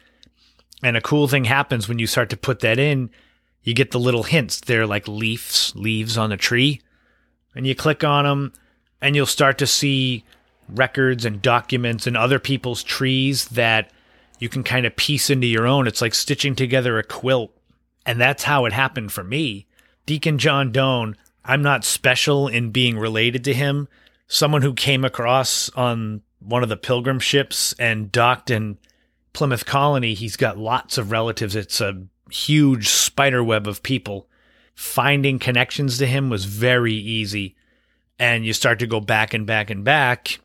And 0.84 0.98
a 0.98 1.02
cool 1.02 1.28
thing 1.28 1.46
happens 1.46 1.88
when 1.88 2.00
you 2.00 2.08
start 2.08 2.30
to 2.32 2.38
put 2.38 2.60
that 2.60 2.80
in. 2.80 3.10
You 3.64 3.74
get 3.74 3.92
the 3.92 4.00
little 4.00 4.24
hints. 4.24 4.60
They're 4.60 4.88
like 4.88 5.08
leaves, 5.08 5.74
leaves 5.76 6.18
on 6.18 6.32
a 6.32 6.38
tree. 6.38 6.82
And 7.56 7.66
you 7.66 7.76
click 7.76 8.04
on 8.04 8.26
them 8.26 8.54
and 9.02 9.16
you'll 9.16 9.26
start 9.26 9.58
to 9.60 9.68
see 9.68 10.24
records 10.68 11.26
and 11.26 11.42
documents 11.42 12.08
and 12.08 12.16
other 12.16 12.40
people's 12.40 12.84
trees 12.84 13.46
that 13.50 13.92
you 14.40 14.50
can 14.50 14.64
kind 14.64 14.86
of 14.86 14.96
piece 14.96 15.30
into 15.30 15.48
your 15.48 15.68
own. 15.68 15.88
It's 15.88 16.02
like 16.02 16.14
stitching 16.14 16.56
together 16.56 16.98
a 16.98 17.04
quilt. 17.04 17.52
And 18.06 18.20
that's 18.20 18.44
how 18.44 18.66
it 18.66 18.74
happened 18.74 19.12
for 19.12 19.24
me. 19.24 19.68
Deacon 20.06 20.38
John 20.38 20.72
Doane 20.72 21.16
I'm 21.50 21.64
not 21.64 21.84
special 21.84 22.48
in 22.48 22.70
being 22.70 23.00
related 23.00 23.44
to 23.46 23.56
him. 23.56 23.88
Someone 24.28 24.62
who 24.62 24.76
came 24.76 25.04
across 25.04 25.72
on 25.72 26.22
one 26.38 26.62
of 26.62 26.70
the 26.70 26.78
pilgrim 26.78 27.20
ships 27.20 27.74
and 27.80 28.12
docked 28.12 28.52
in 28.52 28.78
Plymouth 29.34 29.66
Colony, 29.66 30.14
he's 30.14 30.36
got 30.36 30.60
lots 30.60 31.00
of 31.00 31.10
relatives. 31.10 31.56
It's 31.56 31.82
a 31.82 32.04
huge 32.30 32.88
spider 32.88 33.44
web 33.44 33.68
of 33.68 33.82
people. 33.82 34.30
Finding 34.76 35.40
connections 35.40 35.98
to 35.98 36.06
him 36.06 36.30
was 36.30 36.46
very 36.46 36.94
easy. 36.94 37.56
And 38.20 38.46
you 38.46 38.54
start 38.54 38.78
to 38.78 38.88
go 38.88 39.00
back 39.00 39.34
and 39.34 39.48
back 39.48 39.72
and 39.72 39.84
back. 39.84 40.42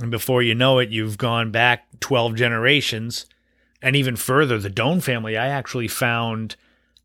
And 0.00 0.10
before 0.10 0.40
you 0.40 0.54
know 0.54 0.78
it, 0.78 0.88
you've 0.88 1.18
gone 1.18 1.50
back 1.50 1.84
12 2.00 2.34
generations. 2.34 3.26
And 3.82 3.94
even 3.94 4.16
further, 4.16 4.58
the 4.58 4.70
Doane 4.70 5.02
family, 5.02 5.36
I 5.36 5.48
actually 5.48 5.88
found 5.88 6.56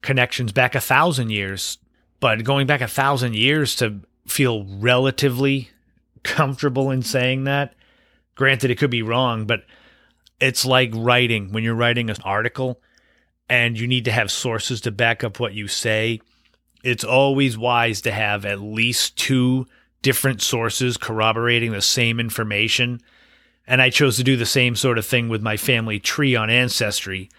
connections 0.02 0.54
back 0.54 0.74
a 0.74 0.80
thousand 0.80 1.32
years 1.32 1.80
but 2.26 2.44
going 2.44 2.66
back 2.66 2.82
a 2.82 2.88
thousand 2.88 3.36
years 3.36 3.76
to 3.76 4.00
feel 4.26 4.66
relatively 4.80 5.70
comfortable 6.24 6.90
in 6.90 7.04
saying 7.04 7.44
that. 7.44 7.76
Granted, 8.34 8.72
it 8.72 8.80
could 8.80 8.90
be 8.90 9.04
wrong, 9.04 9.46
but 9.46 9.64
it's 10.40 10.66
like 10.66 10.90
writing 10.96 11.52
when 11.52 11.64
you're 11.64 11.76
writing 11.76 12.10
an 12.10 12.16
article 12.24 12.82
and 13.48 13.80
you 13.80 13.86
need 13.86 14.06
to 14.06 14.12
have 14.12 14.32
sources 14.32 14.82
to 14.82 14.92
back 14.92 15.24
up 15.24 15.40
what 15.40 15.54
you 15.54 15.68
say. 15.68 16.20
It's 16.84 17.04
always 17.04 17.60
wise 17.60 18.02
to 18.02 18.12
have 18.12 18.44
at 18.44 18.60
least 18.60 19.20
two 19.20 19.68
different 20.02 20.42
sources 20.42 20.98
corroborating 20.98 21.74
the 21.74 21.80
same 21.80 22.20
information. 22.20 23.02
And 23.68 23.84
I 23.84 23.92
chose 23.92 24.18
to 24.18 24.24
do 24.24 24.36
the 24.36 24.48
same 24.48 24.76
sort 24.76 24.98
of 24.98 25.06
thing 25.06 25.30
with 25.30 25.44
my 25.44 25.58
family 25.58 26.00
tree 26.00 26.36
on 26.36 26.50
Ancestry 26.50 27.30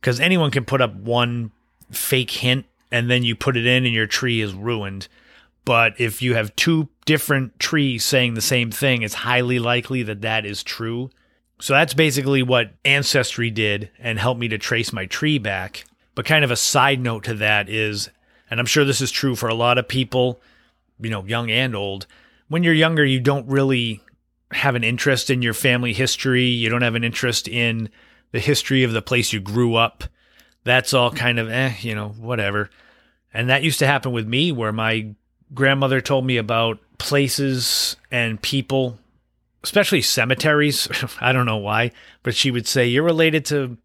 because 0.00 0.18
anyone 0.18 0.50
can 0.50 0.64
put 0.64 0.80
up 0.80 0.92
one 0.96 1.52
fake 1.92 2.32
hint 2.32 2.66
and 2.90 3.10
then 3.10 3.22
you 3.22 3.34
put 3.34 3.56
it 3.56 3.66
in 3.66 3.84
and 3.84 3.94
your 3.94 4.06
tree 4.06 4.40
is 4.40 4.52
ruined. 4.54 5.08
But 5.64 6.00
if 6.00 6.22
you 6.22 6.34
have 6.34 6.56
two 6.56 6.88
different 7.04 7.58
trees 7.58 8.04
saying 8.04 8.34
the 8.34 8.40
same 8.40 8.70
thing, 8.70 9.02
it's 9.02 9.14
highly 9.14 9.58
likely 9.58 10.02
that 10.04 10.22
that 10.22 10.46
is 10.46 10.62
true. 10.62 11.10
So 11.60 11.74
that's 11.74 11.94
basically 11.94 12.42
what 12.42 12.72
Ancestry 12.84 13.50
did 13.50 13.90
and 13.98 14.18
helped 14.18 14.40
me 14.40 14.48
to 14.48 14.58
trace 14.58 14.92
my 14.92 15.06
tree 15.06 15.38
back. 15.38 15.84
But 16.14 16.24
kind 16.24 16.44
of 16.44 16.50
a 16.50 16.56
side 16.56 17.00
note 17.00 17.24
to 17.24 17.34
that 17.34 17.68
is, 17.68 18.08
and 18.50 18.58
I'm 18.58 18.66
sure 18.66 18.84
this 18.84 19.00
is 19.00 19.10
true 19.10 19.36
for 19.36 19.48
a 19.48 19.54
lot 19.54 19.78
of 19.78 19.88
people, 19.88 20.40
you 21.00 21.10
know, 21.10 21.24
young 21.24 21.50
and 21.50 21.76
old, 21.76 22.06
when 22.48 22.62
you're 22.62 22.72
younger, 22.72 23.04
you 23.04 23.20
don't 23.20 23.46
really 23.46 24.00
have 24.52 24.74
an 24.74 24.84
interest 24.84 25.28
in 25.28 25.42
your 25.42 25.54
family 25.54 25.92
history. 25.92 26.46
You 26.46 26.70
don't 26.70 26.82
have 26.82 26.94
an 26.94 27.04
interest 27.04 27.46
in 27.46 27.90
the 28.32 28.40
history 28.40 28.82
of 28.84 28.92
the 28.92 29.02
place 29.02 29.32
you 29.32 29.40
grew 29.40 29.74
up. 29.74 30.04
That's 30.68 30.92
all 30.92 31.10
kind 31.10 31.38
of, 31.38 31.48
eh, 31.48 31.72
you 31.80 31.94
know, 31.94 32.10
whatever. 32.10 32.68
And 33.32 33.48
that 33.48 33.62
used 33.62 33.78
to 33.78 33.86
happen 33.86 34.12
with 34.12 34.28
me 34.28 34.52
where 34.52 34.70
my 34.70 35.14
grandmother 35.54 36.02
told 36.02 36.26
me 36.26 36.36
about 36.36 36.78
places 36.98 37.96
and 38.10 38.40
people, 38.42 38.98
especially 39.64 40.02
cemeteries. 40.02 40.86
I 41.22 41.32
don't 41.32 41.46
know 41.46 41.56
why, 41.56 41.92
but 42.22 42.34
she 42.34 42.50
would 42.50 42.66
say, 42.66 42.86
You're 42.86 43.02
related 43.02 43.46
to 43.46 43.78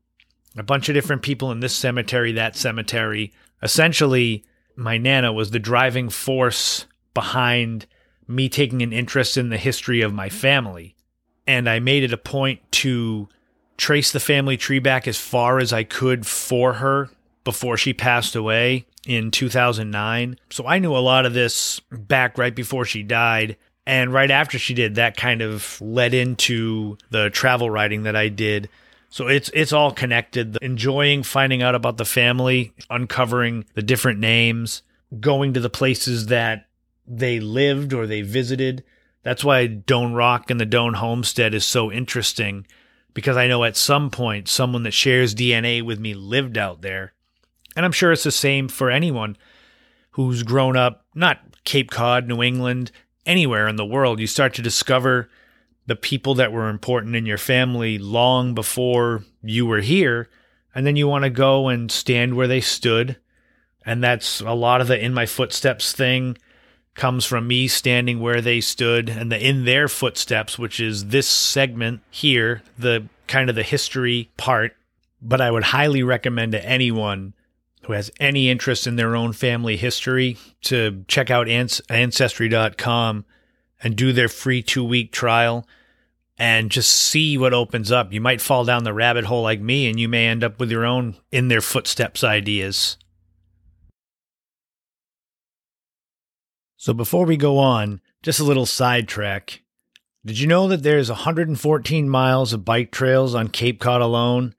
a 0.58 0.63
bunch 0.63 0.90
of 0.90 0.94
different 0.94 1.22
people 1.22 1.52
in 1.54 1.62
this 1.62 1.74
cemetery, 1.74 2.34
that 2.34 2.58
cemetery. 2.58 3.32
Essentially, 3.62 4.44
my 4.75 4.98
Nana 4.98 5.32
was 5.32 5.52
the 5.52 5.60
driving 5.60 6.10
force 6.10 6.86
behind 7.13 7.86
me 8.28 8.50
taking 8.50 8.82
an 8.82 8.92
interest 8.92 9.38
in 9.38 9.48
the 9.48 9.58
history 9.58 10.02
of 10.02 10.13
my 10.13 10.28
family. 10.28 10.98
And 11.48 11.70
I 11.70 11.80
made 11.80 12.04
it 12.04 12.12
a 12.12 12.18
point 12.18 12.60
to 12.74 13.30
trace 13.77 14.12
the 14.12 14.20
family 14.20 14.58
tree 14.58 14.80
back 14.80 15.08
as 15.08 15.18
far 15.18 15.60
as 15.60 15.74
I 15.74 15.84
could 15.84 16.25
for 16.25 16.74
her 16.74 17.10
before 17.44 17.77
she 17.77 17.94
passed 17.94 18.36
away 18.36 18.86
in 19.06 19.32
2009. 19.32 20.38
So 20.50 20.65
I 20.65 20.80
knew 20.80 20.96
a 20.96 21.00
lot 21.00 21.25
of 21.25 21.34
this 21.34 21.80
back 21.92 22.38
right 22.38 22.56
before 22.56 22.86
she 22.86 23.03
died. 23.03 23.58
And 23.86 24.13
right 24.13 24.32
after 24.32 24.58
she 24.58 24.74
did, 24.74 24.96
that 24.96 25.18
kind 25.18 25.42
of 25.42 25.80
led 25.82 26.13
into 26.13 26.98
the 27.10 27.30
travel 27.30 27.70
writing 27.70 28.03
that 28.03 28.15
I 28.15 28.30
did. 28.30 28.70
So 29.10 29.27
it's 29.27 29.51
it's 29.53 29.74
all 29.74 29.92
connected. 29.92 30.58
Enjoying 30.62 31.22
finding 31.24 31.62
out 31.62 31.75
about 31.75 31.98
the 31.98 32.06
family, 32.06 32.74
uncovering 32.89 33.65
the 33.74 33.84
different 33.84 34.20
names, 34.20 34.84
going 35.20 35.53
to 35.53 35.60
the 35.60 35.70
places 35.70 36.27
that 36.27 36.68
they 37.06 37.39
lived 37.39 37.94
or 37.94 38.08
they 38.08 38.22
visited. 38.22 38.84
That's 39.22 39.44
why 39.44 39.68
Doane 39.68 40.15
Rock 40.15 40.50
and 40.50 40.60
the 40.60 40.65
Doane 40.65 40.96
Homestead 40.96 41.53
is 41.53 41.65
so 41.65 41.92
interesting 41.92 42.65
because 43.13 43.38
I 43.38 43.48
know 43.48 43.63
at 43.63 43.77
some 43.77 44.10
point 44.10 44.48
someone 44.48 44.84
that 44.84 44.93
shares 44.93 45.36
DNA 45.36 45.82
with 45.82 46.00
me 46.00 46.13
lived 46.13 46.58
out 46.58 46.82
there. 46.82 47.13
And 47.75 47.86
I'm 47.86 47.91
sure 47.91 48.12
it's 48.12 48.24
the 48.24 48.32
same 48.32 48.67
for 48.67 48.89
anyone 48.89 49.38
who's 50.12 50.43
grown 50.43 50.77
up, 50.77 51.05
not 51.15 51.39
Cape 51.63 51.89
Cod, 51.89 52.27
New 52.27 52.41
England, 52.43 52.91
anywhere 53.25 53.67
in 53.67 53.75
the 53.75 53.86
world. 53.86 54.20
You 54.20 54.27
start 54.27 54.53
to 54.55 54.62
discover 54.62 55.29
the 55.86 55.96
people 55.96 56.36
that 56.36 56.51
were 56.51 56.70
important 56.70 57.15
in 57.15 57.25
your 57.25 57.38
family 57.38 57.98
long 57.98 58.53
before 58.53 59.24
you 59.41 59.65
were 59.65 59.82
here. 59.82 60.29
And 60.75 60.88
then 60.88 60.96
you 60.96 61.08
want 61.08 61.24
to 61.24 61.29
go 61.29 61.67
and 61.67 61.91
stand 61.91 62.36
where 62.36 62.48
they 62.48 62.62
stood. 62.62 63.18
And 63.85 64.03
that's 64.03 64.40
a 64.40 64.53
lot 64.53 64.81
of 64.81 64.88
the 64.88 65.03
in 65.03 65.14
my 65.14 65.25
footsteps 65.25 65.92
thing 65.92 66.38
comes 66.96 67.25
from 67.25 67.48
me 67.48 67.68
standing 67.68 68.20
where 68.20 68.42
they 68.42 68.62
stood 68.62 69.10
and 69.10 69.32
the 69.32 69.48
in 69.48 69.66
their 69.66 69.88
footsteps, 69.88 70.60
which 70.60 70.79
is 70.79 71.08
this 71.08 71.27
segment 71.27 72.01
here, 72.12 72.62
the 72.77 73.08
kind 73.27 73.50
of 73.50 73.56
the 73.56 73.64
history 73.64 74.29
part. 74.38 74.75
But 75.22 75.42
I 75.42 75.51
would 75.51 75.64
highly 75.64 76.03
recommend 76.03 76.51
to 76.51 76.66
anyone 76.66 77.34
who 77.84 77.94
has 77.94 78.12
any 78.20 78.50
interest 78.50 78.88
in 78.88 78.96
their 78.96 79.16
own 79.16 79.34
family 79.34 79.77
history 79.77 80.38
to 80.62 81.03
check 81.08 81.29
out 81.29 81.48
ancestry.com 81.48 83.25
and 83.82 83.96
do 83.96 84.14
their 84.14 84.29
free 84.29 84.62
two 84.62 84.84
week 84.84 85.12
trial 85.12 85.68
and 86.38 86.72
just 86.72 86.90
see 86.90 87.38
what 87.38 87.53
opens 87.53 87.92
up. 87.92 88.12
You 88.12 88.22
might 88.22 88.42
fall 88.42 88.66
down 88.66 88.84
the 88.84 88.94
rabbit 88.94 89.25
hole 89.25 89.44
like 89.44 89.62
me 89.62 89.88
and 89.88 90.00
you 90.00 90.08
may 90.08 90.27
end 90.27 90.44
up 90.44 90.60
with 90.60 90.72
your 90.72 90.86
own 90.86 91.16
in 91.32 91.48
their 91.48 91.62
footsteps 91.62 92.24
ideas. 92.24 92.98
So 96.83 96.93
before 96.93 97.25
we 97.25 97.37
go 97.37 97.59
on, 97.59 98.01
just 98.22 98.41
a 98.41 98.43
little 98.43 98.65
sidetrack. 98.65 99.61
Did 100.25 100.37
you 100.37 100.48
know 100.48 100.67
that 100.67 100.83
there's 100.83 101.07
114 101.07 102.09
miles 102.09 102.51
of 102.51 102.65
bike 102.65 102.91
trails 102.91 103.33
on 103.33 103.48
Cape 103.48 103.79
Cod 103.79 104.01
alone? 104.01 104.53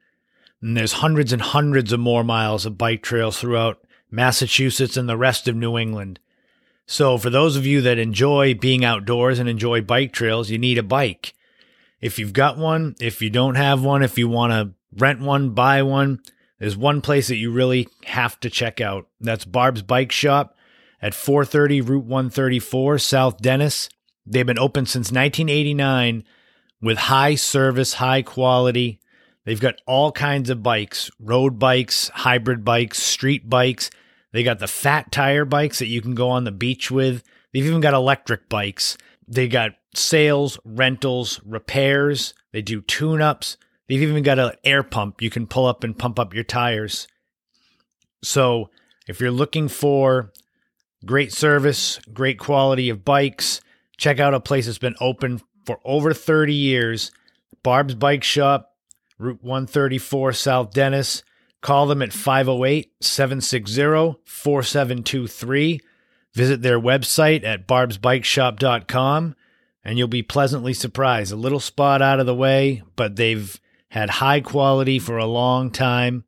And 0.63 0.75
there's 0.75 0.95
hundreds 0.95 1.35
and 1.35 1.43
hundreds 1.43 1.93
of 1.93 2.01
more 2.01 2.25
miles 2.25 2.65
of 2.65 2.79
bike 2.79 3.03
trails 3.03 3.39
throughout 3.39 3.87
Massachusetts 4.11 4.97
and 4.97 5.07
the 5.07 5.19
rest 5.19 5.49
of 5.49 5.55
New 5.55 5.77
England. 5.77 6.19
So, 6.87 7.19
for 7.19 7.29
those 7.29 7.57
of 7.57 7.67
you 7.67 7.83
that 7.83 7.99
enjoy 7.99 8.55
being 8.55 8.87
outdoors 8.87 9.39
and 9.39 9.47
enjoy 9.47 9.83
bike 9.83 10.15
trails, 10.15 10.49
you 10.49 10.57
need 10.57 10.79
a 10.79 10.83
bike. 10.83 11.35
If 12.01 12.19
you've 12.19 12.33
got 12.33 12.57
one, 12.57 12.95
if 13.01 13.21
you 13.21 13.29
don't 13.29 13.57
have 13.57 13.85
one, 13.85 14.03
if 14.03 14.17
you 14.17 14.31
want 14.31 14.55
to 14.55 14.73
rent 14.99 15.21
one, 15.21 15.51
buy 15.51 15.83
one, 15.83 16.23
there's 16.59 16.75
one 16.75 17.03
place 17.03 17.29
that 17.29 17.37
you 17.37 17.51
really 17.51 17.87
have 18.07 18.41
to 18.41 18.49
check 18.49 18.81
out. 18.81 19.09
That's 19.21 19.45
Barb's 19.45 19.83
Bike 19.83 20.11
Shop 20.11 20.57
at 21.01 21.15
430 21.15 21.81
Route 21.81 22.05
134, 22.05 22.99
South 22.99 23.39
Dennis. 23.39 23.89
They've 24.27 24.47
been 24.47 24.59
open 24.59 24.87
since 24.87 25.13
1989 25.13 26.25
with 26.81 26.99
high 26.99 27.35
service, 27.35 27.95
high 27.95 28.23
quality, 28.23 29.01
They've 29.45 29.61
got 29.61 29.81
all 29.87 30.11
kinds 30.11 30.51
of 30.51 30.63
bikes 30.63 31.11
road 31.21 31.59
bikes, 31.59 32.09
hybrid 32.09 32.65
bikes, 32.65 33.03
street 33.03 33.49
bikes. 33.49 33.91
They 34.33 34.43
got 34.43 34.59
the 34.59 34.67
fat 34.67 35.13
tire 35.13 35.45
bikes 35.45 35.79
that 35.79 35.87
you 35.87 36.03
can 36.03 36.15
go 36.15 36.31
on 36.31 36.45
the 36.45 36.53
beach 36.53 36.91
with. 36.91 37.23
They've 37.53 37.67
even 37.67 37.81
got 37.81 37.95
electric 37.95 38.49
bikes. 38.49 38.99
They 39.29 39.49
got 39.49 39.73
sales, 39.95 40.59
rentals, 40.65 41.41
repairs. 41.45 42.35
They 42.53 42.63
do 42.63 42.81
tune 42.81 43.23
ups. 43.23 43.57
They've 43.89 44.03
even 44.03 44.23
got 44.23 44.39
an 44.39 44.53
air 44.65 44.83
pump 44.83 45.21
you 45.21 45.31
can 45.31 45.47
pull 45.47 45.67
up 45.67 45.85
and 45.85 45.97
pump 45.97 46.19
up 46.19 46.35
your 46.35 46.45
tires. 46.45 47.07
So 48.23 48.71
if 49.07 49.21
you're 49.21 49.31
looking 49.31 49.69
for 49.69 50.33
great 51.07 51.33
service, 51.33 51.99
great 52.13 52.39
quality 52.39 52.89
of 52.91 53.05
bikes, 53.05 53.61
check 53.97 54.21
out 54.21 54.35
a 54.35 54.41
place 54.41 54.67
that's 54.67 54.79
been 54.79 54.97
open 55.01 55.41
for 55.65 55.79
over 55.85 56.13
30 56.13 56.53
years. 56.53 57.11
Barb's 57.63 57.95
Bike 57.95 58.25
Shop 58.25 58.75
Route 59.19 59.43
134 59.43 60.33
South 60.33 60.73
Dennis. 60.73 61.23
Call 61.61 61.87
them 61.87 62.03
at 62.03 62.13
508 62.13 62.93
760 63.01 64.21
4723. 64.25 65.81
Visit 66.35 66.63
their 66.63 66.81
website 66.81 67.45
at 67.45 67.67
barbsbikeshop.com 67.67 69.37
and 69.85 69.99
you'll 69.99 70.09
be 70.09 70.23
pleasantly 70.23 70.75
surprised. 70.75 71.33
A 71.33 71.37
little 71.37 71.61
spot 71.61 72.03
out 72.03 72.21
of 72.21 72.27
the 72.27 72.35
way, 72.35 72.83
but 72.97 73.17
they've 73.17 73.61
had 73.89 74.11
high 74.11 74.41
quality 74.41 74.99
for 74.99 75.19
a 75.19 75.27
long 75.27 75.71
time. 75.71 76.25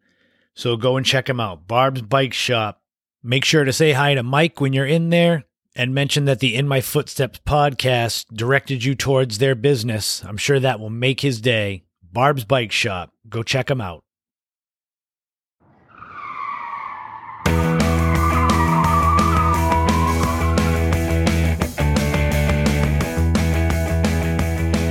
So 0.54 0.76
go 0.76 0.96
and 0.96 1.04
check 1.04 1.26
them 1.26 1.40
out. 1.40 1.66
Barb's 1.66 2.02
Bike 2.02 2.32
Shop. 2.32 2.80
Make 3.28 3.44
sure 3.44 3.64
to 3.64 3.72
say 3.72 3.90
hi 3.90 4.14
to 4.14 4.22
Mike 4.22 4.60
when 4.60 4.72
you're 4.72 4.86
in 4.86 5.10
there 5.10 5.42
and 5.74 5.92
mention 5.92 6.26
that 6.26 6.38
the 6.38 6.54
In 6.54 6.68
My 6.68 6.80
Footsteps 6.80 7.40
podcast 7.44 8.26
directed 8.32 8.84
you 8.84 8.94
towards 8.94 9.38
their 9.38 9.56
business. 9.56 10.24
I'm 10.24 10.36
sure 10.36 10.60
that 10.60 10.78
will 10.78 10.90
make 10.90 11.22
his 11.22 11.40
day. 11.40 11.82
Barb's 12.12 12.44
Bike 12.44 12.70
Shop. 12.70 13.10
Go 13.28 13.42
check 13.42 13.66
them 13.66 13.80
out. 13.80 14.04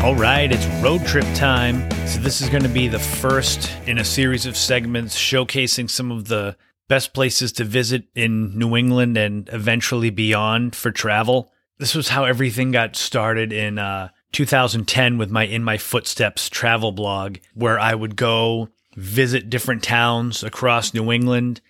All 0.03 0.15
right, 0.15 0.51
it's 0.51 0.65
road 0.83 1.05
trip 1.05 1.23
time. 1.35 1.89
So, 2.05 2.19
this 2.19 2.41
is 2.41 2.49
going 2.49 2.63
to 2.63 2.69
be 2.69 2.89
the 2.89 2.99
first 2.99 3.71
in 3.87 3.97
a 3.97 4.03
series 4.03 4.45
of 4.45 4.57
segments 4.57 5.17
showcasing 5.17 5.89
some 5.89 6.11
of 6.11 6.27
the 6.27 6.57
best 6.87 7.13
places 7.13 7.51
to 7.53 7.63
visit 7.63 8.05
in 8.15 8.57
New 8.57 8.75
England 8.75 9.17
and 9.17 9.49
eventually 9.51 10.09
beyond 10.09 10.75
for 10.75 10.91
travel. 10.91 11.51
This 11.77 11.95
was 11.95 12.09
how 12.09 12.25
everything 12.25 12.71
got 12.71 12.95
started 12.95 13.51
in 13.51 13.77
uh, 13.79 14.09
2010 14.31 15.17
with 15.17 15.29
my 15.29 15.45
In 15.45 15.63
My 15.63 15.77
Footsteps 15.77 16.49
travel 16.49 16.91
blog, 16.91 17.37
where 17.53 17.79
I 17.79 17.95
would 17.95 18.15
go 18.15 18.69
visit 18.95 19.49
different 19.49 19.83
towns 19.83 20.43
across 20.43 20.93
New 20.93 21.11
England 21.11 21.61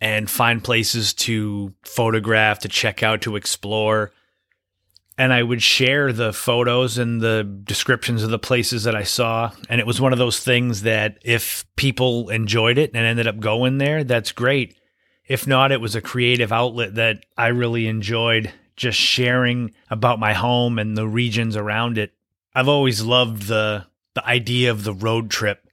and 0.00 0.30
find 0.30 0.62
places 0.62 1.14
to 1.14 1.72
photograph, 1.84 2.60
to 2.60 2.68
check 2.68 3.02
out, 3.02 3.22
to 3.22 3.36
explore. 3.36 4.12
And 5.16 5.32
I 5.32 5.42
would 5.42 5.62
share 5.62 6.12
the 6.12 6.32
photos 6.32 6.98
and 6.98 7.20
the 7.20 7.44
descriptions 7.44 8.22
of 8.22 8.30
the 8.30 8.38
places 8.38 8.84
that 8.84 8.96
I 8.96 9.04
saw. 9.04 9.52
And 9.68 9.80
it 9.80 9.86
was 9.86 10.00
one 10.00 10.12
of 10.12 10.18
those 10.18 10.40
things 10.40 10.82
that 10.82 11.18
if 11.22 11.64
people 11.76 12.30
enjoyed 12.30 12.78
it 12.78 12.90
and 12.94 13.06
ended 13.06 13.28
up 13.28 13.38
going 13.38 13.78
there, 13.78 14.02
that's 14.02 14.32
great. 14.32 14.76
If 15.26 15.46
not, 15.46 15.72
it 15.72 15.80
was 15.80 15.94
a 15.94 16.00
creative 16.00 16.52
outlet 16.52 16.96
that 16.96 17.24
I 17.36 17.48
really 17.48 17.86
enjoyed 17.86 18.52
just 18.76 18.98
sharing 18.98 19.72
about 19.88 20.18
my 20.18 20.32
home 20.32 20.78
and 20.78 20.96
the 20.96 21.06
regions 21.06 21.56
around 21.56 21.96
it. 21.96 22.12
I've 22.54 22.68
always 22.68 23.02
loved 23.02 23.44
the 23.44 23.86
the 24.14 24.26
idea 24.26 24.70
of 24.70 24.84
the 24.84 24.92
road 24.92 25.28
trip. 25.28 25.68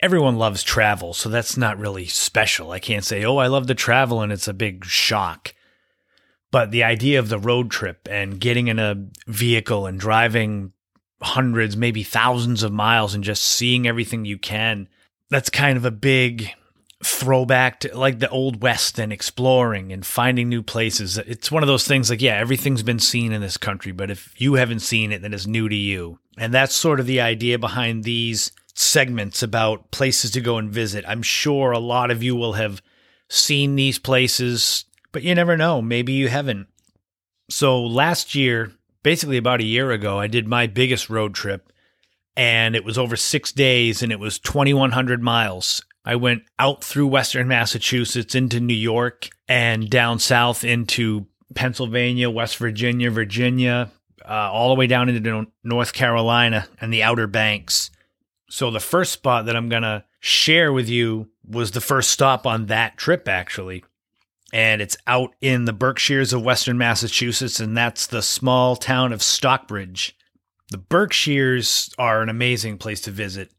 Everyone 0.00 0.36
loves 0.36 0.62
travel, 0.62 1.12
so 1.12 1.28
that's 1.28 1.56
not 1.56 1.78
really 1.78 2.06
special. 2.06 2.70
I 2.70 2.78
can't 2.78 3.04
say, 3.04 3.24
"Oh, 3.24 3.36
I 3.36 3.46
love 3.46 3.66
to 3.66 3.74
travel," 3.74 4.20
and 4.22 4.32
it's 4.32 4.48
a 4.48 4.54
big 4.54 4.84
shock. 4.84 5.53
But 6.54 6.70
the 6.70 6.84
idea 6.84 7.18
of 7.18 7.30
the 7.30 7.38
road 7.40 7.72
trip 7.72 8.06
and 8.08 8.38
getting 8.38 8.68
in 8.68 8.78
a 8.78 9.08
vehicle 9.26 9.86
and 9.86 9.98
driving 9.98 10.70
hundreds, 11.20 11.76
maybe 11.76 12.04
thousands 12.04 12.62
of 12.62 12.70
miles 12.70 13.12
and 13.12 13.24
just 13.24 13.42
seeing 13.42 13.88
everything 13.88 14.24
you 14.24 14.38
can, 14.38 14.88
that's 15.30 15.50
kind 15.50 15.76
of 15.76 15.84
a 15.84 15.90
big 15.90 16.52
throwback 17.02 17.80
to 17.80 17.98
like 17.98 18.20
the 18.20 18.28
old 18.28 18.62
west 18.62 19.00
and 19.00 19.12
exploring 19.12 19.92
and 19.92 20.06
finding 20.06 20.48
new 20.48 20.62
places. 20.62 21.18
It's 21.18 21.50
one 21.50 21.64
of 21.64 21.66
those 21.66 21.88
things 21.88 22.08
like 22.08 22.22
yeah 22.22 22.36
everything's 22.36 22.84
been 22.84 23.00
seen 23.00 23.32
in 23.32 23.40
this 23.40 23.56
country 23.56 23.90
but 23.90 24.12
if 24.12 24.40
you 24.40 24.54
haven't 24.54 24.78
seen 24.78 25.10
it 25.10 25.22
then 25.22 25.34
it's 25.34 25.48
new 25.48 25.68
to 25.68 25.74
you. 25.74 26.20
And 26.38 26.54
that's 26.54 26.76
sort 26.76 27.00
of 27.00 27.06
the 27.06 27.20
idea 27.20 27.58
behind 27.58 28.04
these 28.04 28.52
segments 28.74 29.42
about 29.42 29.90
places 29.90 30.30
to 30.30 30.40
go 30.40 30.58
and 30.58 30.70
visit. 30.70 31.04
I'm 31.08 31.22
sure 31.22 31.72
a 31.72 31.80
lot 31.80 32.12
of 32.12 32.22
you 32.22 32.36
will 32.36 32.52
have 32.52 32.80
seen 33.28 33.74
these 33.74 33.98
places 33.98 34.84
but 35.14 35.22
you 35.22 35.34
never 35.34 35.56
know. 35.56 35.80
Maybe 35.80 36.12
you 36.12 36.28
haven't. 36.28 36.66
So 37.48 37.82
last 37.82 38.34
year, 38.34 38.72
basically 39.04 39.36
about 39.36 39.60
a 39.60 39.64
year 39.64 39.92
ago, 39.92 40.18
I 40.18 40.26
did 40.26 40.48
my 40.48 40.66
biggest 40.66 41.08
road 41.08 41.34
trip 41.34 41.72
and 42.36 42.74
it 42.74 42.84
was 42.84 42.98
over 42.98 43.14
six 43.14 43.52
days 43.52 44.02
and 44.02 44.10
it 44.10 44.18
was 44.18 44.40
2,100 44.40 45.22
miles. 45.22 45.82
I 46.04 46.16
went 46.16 46.42
out 46.58 46.82
through 46.82 47.06
Western 47.06 47.46
Massachusetts 47.46 48.34
into 48.34 48.58
New 48.58 48.74
York 48.74 49.30
and 49.48 49.88
down 49.88 50.18
south 50.18 50.64
into 50.64 51.26
Pennsylvania, 51.54 52.28
West 52.28 52.56
Virginia, 52.56 53.08
Virginia, 53.08 53.92
uh, 54.28 54.50
all 54.50 54.68
the 54.70 54.78
way 54.78 54.88
down 54.88 55.08
into 55.08 55.46
North 55.62 55.92
Carolina 55.92 56.66
and 56.80 56.92
the 56.92 57.04
Outer 57.04 57.28
Banks. 57.28 57.92
So 58.50 58.72
the 58.72 58.80
first 58.80 59.12
spot 59.12 59.46
that 59.46 59.54
I'm 59.54 59.68
going 59.68 59.82
to 59.82 60.04
share 60.18 60.72
with 60.72 60.88
you 60.88 61.28
was 61.46 61.70
the 61.70 61.80
first 61.80 62.10
stop 62.10 62.46
on 62.46 62.66
that 62.66 62.96
trip, 62.96 63.28
actually 63.28 63.84
and 64.54 64.80
it's 64.80 64.96
out 65.08 65.34
in 65.40 65.64
the 65.64 65.72
Berkshires 65.72 66.32
of 66.32 66.44
Western 66.44 66.78
Massachusetts, 66.78 67.58
and 67.58 67.76
that's 67.76 68.06
the 68.06 68.22
small 68.22 68.76
town 68.76 69.12
of 69.12 69.20
Stockbridge. 69.20 70.16
The 70.70 70.78
Berkshires 70.78 71.92
are 71.98 72.22
an 72.22 72.28
amazing 72.28 72.78
place 72.78 73.00
to 73.00 73.10
visit, 73.10 73.50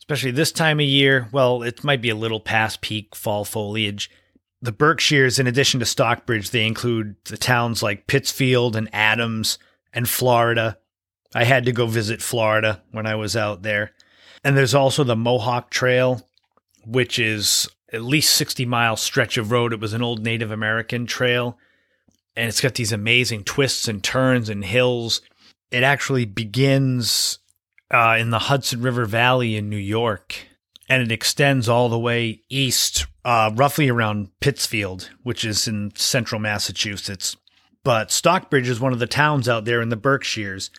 especially 0.00 0.32
this 0.32 0.52
time 0.52 0.80
of 0.80 0.86
year. 0.86 1.30
Well, 1.32 1.62
it 1.62 1.82
might 1.82 2.02
be 2.02 2.10
a 2.10 2.14
little 2.14 2.40
past 2.40 2.82
peak 2.82 3.16
fall 3.16 3.46
foliage. 3.46 4.10
The 4.60 4.70
Berkshires, 4.70 5.38
in 5.38 5.46
addition 5.46 5.80
to 5.80 5.86
Stockbridge, 5.86 6.50
they 6.50 6.66
include 6.66 7.16
the 7.24 7.38
towns 7.38 7.82
like 7.82 8.06
Pittsfield 8.06 8.76
and 8.76 8.90
Adams 8.92 9.58
and 9.94 10.06
Florida. 10.06 10.76
I 11.34 11.44
had 11.44 11.64
to 11.64 11.72
go 11.72 11.86
visit 11.86 12.20
Florida 12.20 12.82
when 12.92 13.06
I 13.06 13.14
was 13.14 13.34
out 13.34 13.62
there. 13.62 13.92
And 14.44 14.58
there's 14.58 14.74
also 14.74 15.04
the 15.04 15.16
Mohawk 15.16 15.70
Trail, 15.70 16.28
which 16.84 17.18
is 17.18 17.66
at 17.94 18.02
least 18.02 18.34
60 18.34 18.66
mile 18.66 18.96
stretch 18.96 19.38
of 19.38 19.50
road. 19.50 19.72
It 19.72 19.80
was 19.80 19.92
an 19.92 20.02
old 20.02 20.22
Native 20.22 20.50
American 20.50 21.06
trail, 21.06 21.56
and 22.36 22.48
it's 22.48 22.60
got 22.60 22.74
these 22.74 22.92
amazing 22.92 23.44
twists 23.44 23.86
and 23.86 24.02
turns 24.02 24.48
and 24.48 24.64
hills. 24.64 25.22
It 25.70 25.84
actually 25.84 26.24
begins 26.24 27.38
uh, 27.92 28.16
in 28.18 28.30
the 28.30 28.40
Hudson 28.40 28.82
River 28.82 29.06
Valley 29.06 29.56
in 29.56 29.70
New 29.70 29.76
York, 29.76 30.34
and 30.88 31.02
it 31.02 31.12
extends 31.12 31.68
all 31.68 31.88
the 31.88 31.98
way 31.98 32.42
east, 32.48 33.06
uh, 33.24 33.52
roughly 33.54 33.88
around 33.88 34.28
Pittsfield, 34.40 35.10
which 35.22 35.44
is 35.44 35.68
in 35.68 35.92
central 35.94 36.40
Massachusetts. 36.40 37.36
But 37.84 38.10
Stockbridge 38.10 38.68
is 38.68 38.80
one 38.80 38.92
of 38.92 38.98
the 38.98 39.06
towns 39.06 39.48
out 39.48 39.66
there 39.66 39.80
in 39.80 39.90
the 39.90 39.96
Berkshires. 39.96 40.70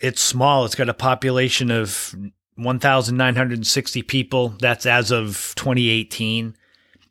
It's 0.00 0.20
small. 0.20 0.64
It's 0.64 0.76
got 0.76 0.88
a 0.88 0.94
population 0.94 1.70
of 1.70 2.14
1,960 2.58 4.02
people. 4.02 4.54
That's 4.60 4.86
as 4.86 5.10
of 5.10 5.52
2018. 5.56 6.56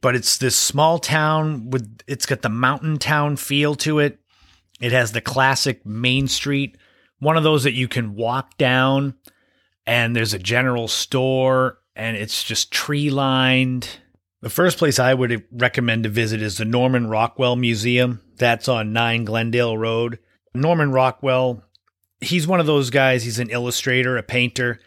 But 0.01 0.15
it's 0.15 0.37
this 0.37 0.55
small 0.55 0.99
town 0.99 1.69
with, 1.69 2.01
it's 2.07 2.25
got 2.25 2.41
the 2.41 2.49
mountain 2.49 2.97
town 2.97 3.37
feel 3.37 3.75
to 3.75 3.99
it. 3.99 4.19
It 4.79 4.91
has 4.91 5.11
the 5.11 5.21
classic 5.21 5.85
Main 5.85 6.27
Street, 6.27 6.77
one 7.19 7.35
of 7.35 7.43
those 7.43 7.63
that 7.63 7.73
you 7.73 7.87
can 7.87 8.15
walk 8.15 8.57
down, 8.57 9.15
and 9.87 10.15
there's 10.15 10.35
a 10.35 10.39
general 10.39 10.87
store, 10.87 11.79
and 11.95 12.15
it's 12.15 12.43
just 12.43 12.71
tree 12.71 13.09
lined. 13.09 13.89
The 14.41 14.51
first 14.51 14.77
place 14.77 14.99
I 14.99 15.15
would 15.15 15.45
recommend 15.51 16.03
to 16.03 16.09
visit 16.09 16.43
is 16.43 16.57
the 16.57 16.65
Norman 16.65 17.07
Rockwell 17.07 17.55
Museum. 17.55 18.21
That's 18.35 18.67
on 18.67 18.93
9 18.93 19.25
Glendale 19.25 19.75
Road. 19.75 20.19
Norman 20.53 20.91
Rockwell, 20.91 21.63
he's 22.21 22.45
one 22.45 22.59
of 22.59 22.67
those 22.67 22.91
guys, 22.91 23.23
he's 23.23 23.39
an 23.39 23.49
illustrator, 23.49 24.15
a 24.15 24.23
painter 24.23 24.79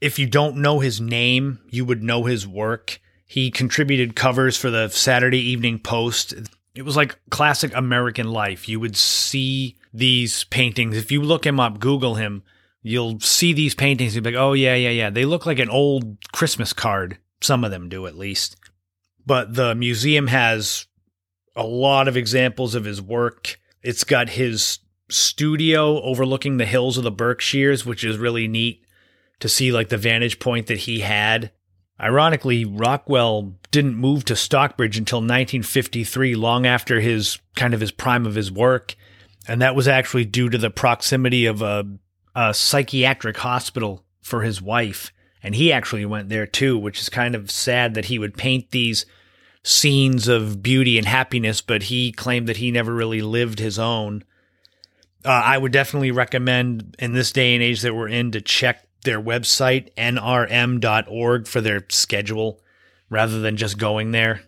if 0.00 0.18
you 0.18 0.26
don't 0.26 0.56
know 0.56 0.80
his 0.80 1.00
name, 1.00 1.60
you 1.70 1.84
would 1.84 2.02
know 2.02 2.24
his 2.24 2.46
work. 2.46 3.00
He 3.26 3.50
contributed 3.50 4.16
covers 4.16 4.56
for 4.56 4.70
the 4.70 4.88
Saturday 4.88 5.40
Evening 5.40 5.78
Post. 5.78 6.34
It 6.74 6.82
was 6.82 6.96
like 6.96 7.18
classic 7.30 7.72
American 7.74 8.30
life. 8.30 8.68
You 8.68 8.80
would 8.80 8.96
see 8.96 9.76
these 9.92 10.44
paintings. 10.44 10.96
If 10.96 11.10
you 11.10 11.22
look 11.22 11.46
him 11.46 11.58
up, 11.58 11.80
Google 11.80 12.16
him, 12.16 12.42
you'll 12.82 13.20
see 13.20 13.52
these 13.52 13.74
paintings. 13.74 14.14
You'll 14.14 14.24
be 14.24 14.32
like, 14.32 14.40
oh, 14.40 14.52
yeah, 14.52 14.74
yeah, 14.74 14.90
yeah. 14.90 15.10
They 15.10 15.24
look 15.24 15.46
like 15.46 15.58
an 15.58 15.70
old 15.70 16.18
Christmas 16.32 16.72
card. 16.72 17.18
Some 17.40 17.64
of 17.64 17.70
them 17.70 17.88
do, 17.88 18.06
at 18.06 18.18
least. 18.18 18.56
But 19.24 19.54
the 19.54 19.74
museum 19.74 20.26
has 20.26 20.86
a 21.56 21.64
lot 21.64 22.08
of 22.08 22.16
examples 22.16 22.74
of 22.74 22.84
his 22.84 23.00
work. 23.00 23.58
It's 23.82 24.04
got 24.04 24.30
his 24.30 24.80
studio 25.08 26.02
overlooking 26.02 26.56
the 26.56 26.66
hills 26.66 26.98
of 26.98 27.04
the 27.04 27.10
Berkshires, 27.10 27.86
which 27.86 28.04
is 28.04 28.18
really 28.18 28.48
neat 28.48 28.83
to 29.44 29.48
see 29.50 29.70
like 29.70 29.90
the 29.90 29.98
vantage 29.98 30.38
point 30.38 30.68
that 30.68 30.78
he 30.78 31.00
had. 31.00 31.52
Ironically, 32.00 32.64
Rockwell 32.64 33.52
didn't 33.70 33.94
move 33.94 34.24
to 34.24 34.36
Stockbridge 34.36 34.96
until 34.96 35.18
1953, 35.18 36.34
long 36.34 36.64
after 36.64 36.98
his 36.98 37.38
kind 37.54 37.74
of 37.74 37.80
his 37.80 37.90
prime 37.90 38.24
of 38.24 38.36
his 38.36 38.50
work, 38.50 38.94
and 39.46 39.60
that 39.60 39.74
was 39.74 39.86
actually 39.86 40.24
due 40.24 40.48
to 40.48 40.56
the 40.56 40.70
proximity 40.70 41.44
of 41.44 41.60
a, 41.60 41.84
a 42.34 42.54
psychiatric 42.54 43.36
hospital 43.36 44.06
for 44.22 44.44
his 44.44 44.62
wife. 44.62 45.12
And 45.42 45.54
he 45.54 45.70
actually 45.70 46.06
went 46.06 46.30
there 46.30 46.46
too, 46.46 46.78
which 46.78 46.98
is 46.98 47.10
kind 47.10 47.34
of 47.34 47.50
sad 47.50 47.92
that 47.92 48.06
he 48.06 48.18
would 48.18 48.38
paint 48.38 48.70
these 48.70 49.04
scenes 49.62 50.26
of 50.26 50.62
beauty 50.62 50.96
and 50.96 51.06
happiness, 51.06 51.60
but 51.60 51.82
he 51.82 52.12
claimed 52.12 52.46
that 52.46 52.56
he 52.56 52.70
never 52.70 52.94
really 52.94 53.20
lived 53.20 53.58
his 53.58 53.78
own. 53.78 54.24
Uh, 55.22 55.28
I 55.28 55.58
would 55.58 55.72
definitely 55.72 56.12
recommend 56.12 56.96
in 56.98 57.12
this 57.12 57.30
day 57.30 57.52
and 57.52 57.62
age 57.62 57.82
that 57.82 57.94
we're 57.94 58.08
in 58.08 58.30
to 58.30 58.40
check 58.40 58.88
their 59.04 59.20
website, 59.20 59.94
nrm.org, 59.94 61.46
for 61.46 61.60
their 61.60 61.84
schedule 61.88 62.60
rather 63.08 63.40
than 63.40 63.56
just 63.56 63.78
going 63.78 64.10
there. 64.10 64.42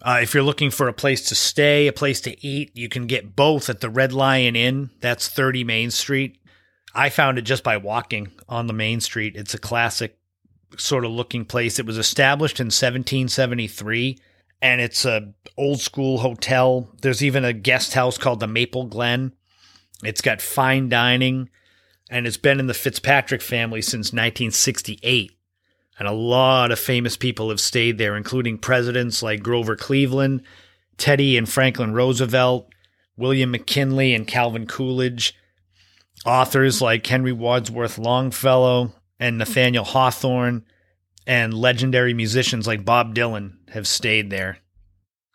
Uh, 0.00 0.20
if 0.22 0.32
you're 0.32 0.42
looking 0.42 0.70
for 0.70 0.88
a 0.88 0.92
place 0.92 1.28
to 1.28 1.34
stay, 1.34 1.86
a 1.86 1.92
place 1.92 2.20
to 2.20 2.46
eat, 2.46 2.70
you 2.74 2.88
can 2.88 3.06
get 3.06 3.34
both 3.34 3.68
at 3.68 3.80
the 3.80 3.90
Red 3.90 4.12
Lion 4.12 4.54
Inn. 4.54 4.90
That's 5.00 5.28
30 5.28 5.64
Main 5.64 5.90
Street. 5.90 6.38
I 6.94 7.10
found 7.10 7.38
it 7.38 7.42
just 7.42 7.64
by 7.64 7.76
walking 7.76 8.30
on 8.48 8.66
the 8.66 8.72
Main 8.72 9.00
Street. 9.00 9.36
It's 9.36 9.54
a 9.54 9.58
classic 9.58 10.18
sort 10.76 11.04
of 11.04 11.10
looking 11.10 11.44
place. 11.44 11.78
It 11.78 11.86
was 11.86 11.98
established 11.98 12.60
in 12.60 12.66
1773 12.66 14.18
and 14.60 14.80
it's 14.80 15.04
a 15.04 15.32
old 15.56 15.80
school 15.80 16.18
hotel. 16.18 16.88
There's 17.00 17.22
even 17.22 17.44
a 17.44 17.52
guest 17.52 17.94
house 17.94 18.18
called 18.18 18.40
the 18.40 18.46
Maple 18.46 18.86
Glen. 18.86 19.32
It's 20.04 20.20
got 20.20 20.40
fine 20.40 20.88
dining 20.88 21.50
and 22.10 22.26
it's 22.26 22.36
been 22.36 22.60
in 22.60 22.66
the 22.66 22.74
Fitzpatrick 22.74 23.42
family 23.42 23.82
since 23.82 24.12
1968. 24.12 25.32
And 25.98 26.06
a 26.06 26.12
lot 26.12 26.70
of 26.70 26.78
famous 26.78 27.16
people 27.16 27.50
have 27.50 27.60
stayed 27.60 27.98
there, 27.98 28.16
including 28.16 28.58
presidents 28.58 29.22
like 29.22 29.42
Grover 29.42 29.76
Cleveland, 29.76 30.42
Teddy 30.96 31.36
and 31.36 31.48
Franklin 31.48 31.92
Roosevelt, 31.92 32.68
William 33.16 33.50
McKinley 33.50 34.14
and 34.14 34.26
Calvin 34.26 34.66
Coolidge, 34.66 35.34
authors 36.24 36.80
like 36.80 37.06
Henry 37.06 37.32
Wadsworth 37.32 37.98
Longfellow 37.98 38.92
and 39.18 39.38
Nathaniel 39.38 39.84
Hawthorne, 39.84 40.64
and 41.26 41.52
legendary 41.52 42.14
musicians 42.14 42.66
like 42.66 42.84
Bob 42.84 43.14
Dylan 43.14 43.54
have 43.70 43.86
stayed 43.86 44.30
there. 44.30 44.58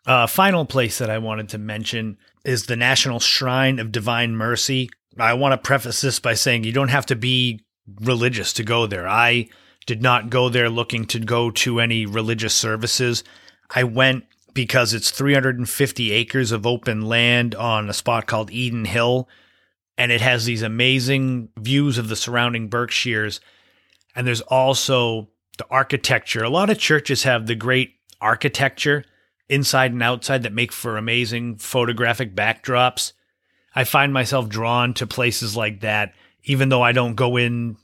A 0.06 0.10
uh, 0.10 0.26
final 0.26 0.64
place 0.64 0.98
that 0.98 1.08
I 1.08 1.18
wanted 1.18 1.50
to 1.50 1.58
mention 1.58 2.18
is 2.44 2.66
the 2.66 2.76
National 2.76 3.20
Shrine 3.20 3.78
of 3.78 3.92
Divine 3.92 4.34
Mercy, 4.34 4.90
I 5.18 5.34
want 5.34 5.52
to 5.52 5.58
preface 5.58 6.00
this 6.00 6.18
by 6.18 6.34
saying 6.34 6.64
you 6.64 6.72
don't 6.72 6.88
have 6.88 7.06
to 7.06 7.16
be 7.16 7.64
religious 8.00 8.52
to 8.54 8.64
go 8.64 8.86
there. 8.86 9.06
I 9.08 9.48
did 9.86 10.02
not 10.02 10.30
go 10.30 10.48
there 10.48 10.68
looking 10.68 11.06
to 11.06 11.18
go 11.18 11.50
to 11.50 11.80
any 11.80 12.06
religious 12.06 12.54
services. 12.54 13.22
I 13.74 13.84
went 13.84 14.24
because 14.54 14.94
it's 14.94 15.10
350 15.10 16.12
acres 16.12 16.52
of 16.52 16.66
open 16.66 17.02
land 17.02 17.54
on 17.54 17.90
a 17.90 17.92
spot 17.92 18.26
called 18.26 18.50
Eden 18.50 18.84
Hill, 18.84 19.28
and 19.98 20.10
it 20.12 20.20
has 20.20 20.44
these 20.44 20.62
amazing 20.62 21.48
views 21.58 21.98
of 21.98 22.08
the 22.08 22.16
surrounding 22.16 22.68
Berkshires. 22.68 23.40
And 24.14 24.26
there's 24.26 24.40
also 24.42 25.28
the 25.58 25.66
architecture. 25.70 26.42
A 26.42 26.48
lot 26.48 26.70
of 26.70 26.78
churches 26.78 27.24
have 27.24 27.46
the 27.46 27.54
great 27.54 27.94
architecture 28.20 29.04
inside 29.48 29.92
and 29.92 30.02
outside 30.02 30.42
that 30.44 30.52
make 30.52 30.72
for 30.72 30.96
amazing 30.96 31.56
photographic 31.56 32.34
backdrops. 32.34 33.12
I 33.74 33.84
find 33.84 34.12
myself 34.12 34.48
drawn 34.48 34.94
to 34.94 35.06
places 35.06 35.56
like 35.56 35.80
that, 35.80 36.14
even 36.44 36.68
though 36.68 36.82
I 36.82 36.92
don't 36.92 37.14
go 37.14 37.36
in 37.36 37.76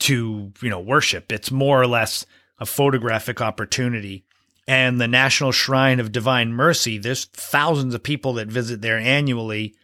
to, 0.00 0.52
you 0.60 0.70
know, 0.70 0.80
worship. 0.80 1.30
It's 1.32 1.50
more 1.50 1.80
or 1.80 1.86
less 1.86 2.24
a 2.58 2.66
photographic 2.66 3.40
opportunity. 3.40 4.24
And 4.68 5.00
the 5.00 5.08
National 5.08 5.52
Shrine 5.52 6.00
of 6.00 6.12
Divine 6.12 6.52
Mercy, 6.52 6.98
there's 6.98 7.26
thousands 7.26 7.94
of 7.94 8.02
people 8.02 8.34
that 8.34 8.48
visit 8.48 8.80
there 8.80 8.98
annually. 8.98 9.74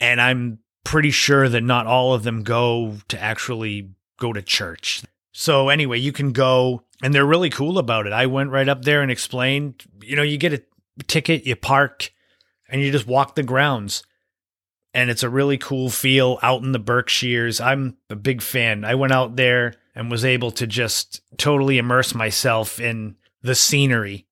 And 0.00 0.20
I'm 0.20 0.60
pretty 0.84 1.10
sure 1.10 1.48
that 1.48 1.62
not 1.62 1.86
all 1.86 2.14
of 2.14 2.22
them 2.22 2.42
go 2.42 2.96
to 3.08 3.20
actually 3.20 3.90
go 4.18 4.32
to 4.32 4.40
church. 4.40 5.02
So 5.32 5.68
anyway, 5.68 5.98
you 5.98 6.12
can 6.12 6.32
go 6.32 6.82
and 7.02 7.14
they're 7.14 7.26
really 7.26 7.50
cool 7.50 7.78
about 7.78 8.06
it. 8.06 8.12
I 8.12 8.26
went 8.26 8.50
right 8.50 8.68
up 8.68 8.82
there 8.82 9.02
and 9.02 9.10
explained, 9.10 9.84
you 10.02 10.16
know, 10.16 10.22
you 10.22 10.38
get 10.38 10.52
a 10.52 10.62
ticket, 11.06 11.46
you 11.46 11.54
park, 11.54 12.10
and 12.68 12.80
you 12.80 12.90
just 12.90 13.06
walk 13.06 13.34
the 13.34 13.42
grounds. 13.42 14.02
And 14.94 15.10
it's 15.10 15.22
a 15.22 15.28
really 15.28 15.58
cool 15.58 15.90
feel 15.90 16.38
out 16.42 16.62
in 16.62 16.72
the 16.72 16.78
Berkshires. 16.78 17.60
I'm 17.60 17.96
a 18.08 18.16
big 18.16 18.42
fan. 18.42 18.84
I 18.84 18.94
went 18.94 19.12
out 19.12 19.36
there 19.36 19.74
and 19.94 20.10
was 20.10 20.24
able 20.24 20.50
to 20.52 20.66
just 20.66 21.20
totally 21.36 21.78
immerse 21.78 22.14
myself 22.14 22.80
in 22.80 23.16
the 23.42 23.54
scenery. 23.54 24.26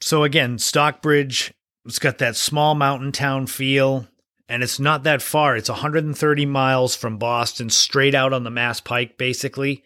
So 0.00 0.24
again, 0.24 0.58
Stockbridge, 0.58 1.52
it's 1.84 1.98
got 1.98 2.18
that 2.18 2.36
small 2.36 2.74
mountain 2.74 3.12
town 3.12 3.46
feel 3.46 4.06
and 4.50 4.64
it's 4.64 4.80
not 4.80 5.04
that 5.04 5.22
far. 5.22 5.56
It's 5.56 5.68
130 5.68 6.44
miles 6.44 6.96
from 6.96 7.18
Boston, 7.18 7.70
straight 7.70 8.16
out 8.16 8.32
on 8.32 8.42
the 8.42 8.50
Mass 8.50 8.80
Pike, 8.80 9.16
basically. 9.16 9.84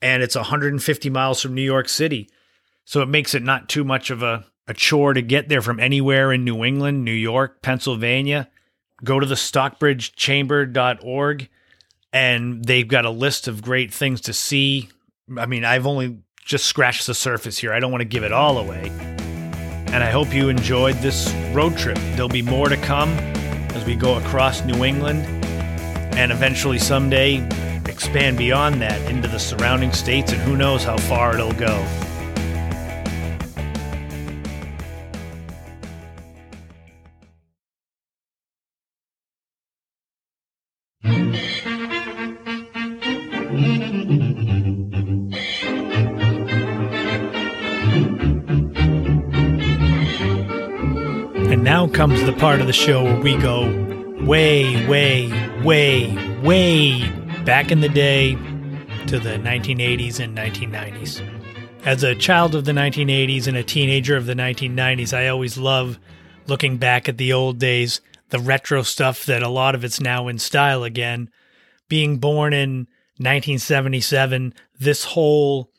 And 0.00 0.22
it's 0.22 0.36
150 0.36 1.10
miles 1.10 1.42
from 1.42 1.54
New 1.54 1.62
York 1.62 1.88
City. 1.88 2.30
So 2.84 3.02
it 3.02 3.08
makes 3.08 3.34
it 3.34 3.42
not 3.42 3.68
too 3.68 3.82
much 3.82 4.10
of 4.10 4.22
a, 4.22 4.46
a 4.68 4.74
chore 4.74 5.12
to 5.12 5.22
get 5.22 5.48
there 5.48 5.60
from 5.60 5.80
anywhere 5.80 6.32
in 6.32 6.44
New 6.44 6.62
England, 6.62 7.04
New 7.04 7.10
York, 7.10 7.60
Pennsylvania. 7.60 8.48
Go 9.04 9.20
to 9.20 9.26
the 9.26 9.36
stockbridgechamber.org 9.36 11.48
and 12.12 12.64
they've 12.64 12.88
got 12.88 13.04
a 13.04 13.10
list 13.10 13.46
of 13.48 13.62
great 13.62 13.92
things 13.92 14.20
to 14.22 14.32
see. 14.32 14.88
I 15.36 15.44
mean, 15.46 15.64
I've 15.64 15.86
only 15.86 16.18
just 16.44 16.66
scratched 16.66 17.06
the 17.06 17.14
surface 17.14 17.58
here. 17.58 17.72
I 17.72 17.80
don't 17.80 17.92
want 17.92 18.02
to 18.02 18.08
give 18.08 18.24
it 18.24 18.32
all 18.32 18.58
away. 18.58 18.90
And 19.88 20.02
I 20.02 20.10
hope 20.10 20.34
you 20.34 20.48
enjoyed 20.48 20.96
this 20.96 21.32
road 21.52 21.76
trip. 21.76 21.98
There'll 22.12 22.28
be 22.28 22.42
more 22.42 22.68
to 22.68 22.76
come 22.78 23.10
as 23.74 23.84
we 23.84 23.94
go 23.94 24.16
across 24.16 24.64
New 24.64 24.84
England 24.84 25.24
and 26.16 26.32
eventually 26.32 26.78
someday 26.78 27.46
expand 27.86 28.36
beyond 28.36 28.82
that 28.82 29.00
into 29.10 29.28
the 29.28 29.38
surrounding 29.38 29.92
states, 29.92 30.32
and 30.32 30.40
who 30.42 30.56
knows 30.56 30.84
how 30.84 30.96
far 30.96 31.34
it'll 31.34 31.52
go. 31.52 31.86
And 51.50 51.64
now 51.64 51.88
comes 51.88 52.22
the 52.24 52.32
part 52.34 52.60
of 52.60 52.66
the 52.66 52.72
show 52.72 53.02
where 53.02 53.20
we 53.20 53.36
go 53.38 53.88
way, 54.26 54.86
way, 54.86 55.28
way, 55.64 56.38
way 56.42 57.10
back 57.44 57.72
in 57.72 57.80
the 57.80 57.88
day 57.88 58.34
to 59.06 59.18
the 59.18 59.38
1980s 59.38 60.20
and 60.20 60.36
1990s. 60.36 61.22
As 61.86 62.02
a 62.02 62.14
child 62.14 62.54
of 62.54 62.66
the 62.66 62.72
1980s 62.72 63.46
and 63.46 63.56
a 63.56 63.62
teenager 63.62 64.16
of 64.16 64.26
the 64.26 64.34
1990s, 64.34 65.16
I 65.16 65.28
always 65.28 65.56
love 65.56 65.98
looking 66.46 66.76
back 66.76 67.08
at 67.08 67.16
the 67.16 67.32
old 67.32 67.58
days, 67.58 68.02
the 68.30 68.38
retro 68.38 68.82
stuff 68.82 69.24
that 69.26 69.42
a 69.42 69.48
lot 69.48 69.74
of 69.74 69.84
it's 69.84 70.00
now 70.00 70.28
in 70.28 70.38
style 70.38 70.84
again. 70.84 71.30
Being 71.88 72.18
born 72.18 72.52
in 72.52 72.86
1977, 73.16 74.54
this 74.78 75.04
whole 75.04 75.70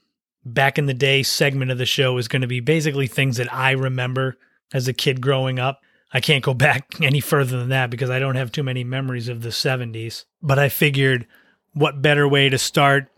back 0.44 0.78
in 0.78 0.86
the 0.86 0.94
day 0.94 1.24
segment 1.24 1.72
of 1.72 1.78
the 1.78 1.86
show 1.86 2.18
is 2.18 2.28
going 2.28 2.42
to 2.42 2.48
be 2.48 2.60
basically 2.60 3.08
things 3.08 3.38
that 3.38 3.54
I 3.54 3.72
remember 3.72 4.38
as 4.74 4.88
a 4.88 4.94
kid 4.94 5.22
growing 5.22 5.60
up. 5.60 5.82
I 6.12 6.20
can't 6.20 6.44
go 6.44 6.54
back 6.56 6.96
any 7.02 7.20
further 7.20 7.58
than 7.58 7.70
that 7.70 7.90
because 7.90 8.10
I 8.10 8.20
don't 8.20 8.36
have 8.36 8.52
too 8.52 8.64
many 8.64 8.84
memories 8.84 9.28
of 9.28 9.42
the 9.42 9.50
70s. 9.50 10.26
But 10.42 10.60
I 10.60 10.70
figured 10.70 11.28
what 11.74 12.02
better 12.02 12.28
way 12.28 12.50
to 12.50 12.58
start 12.58 13.12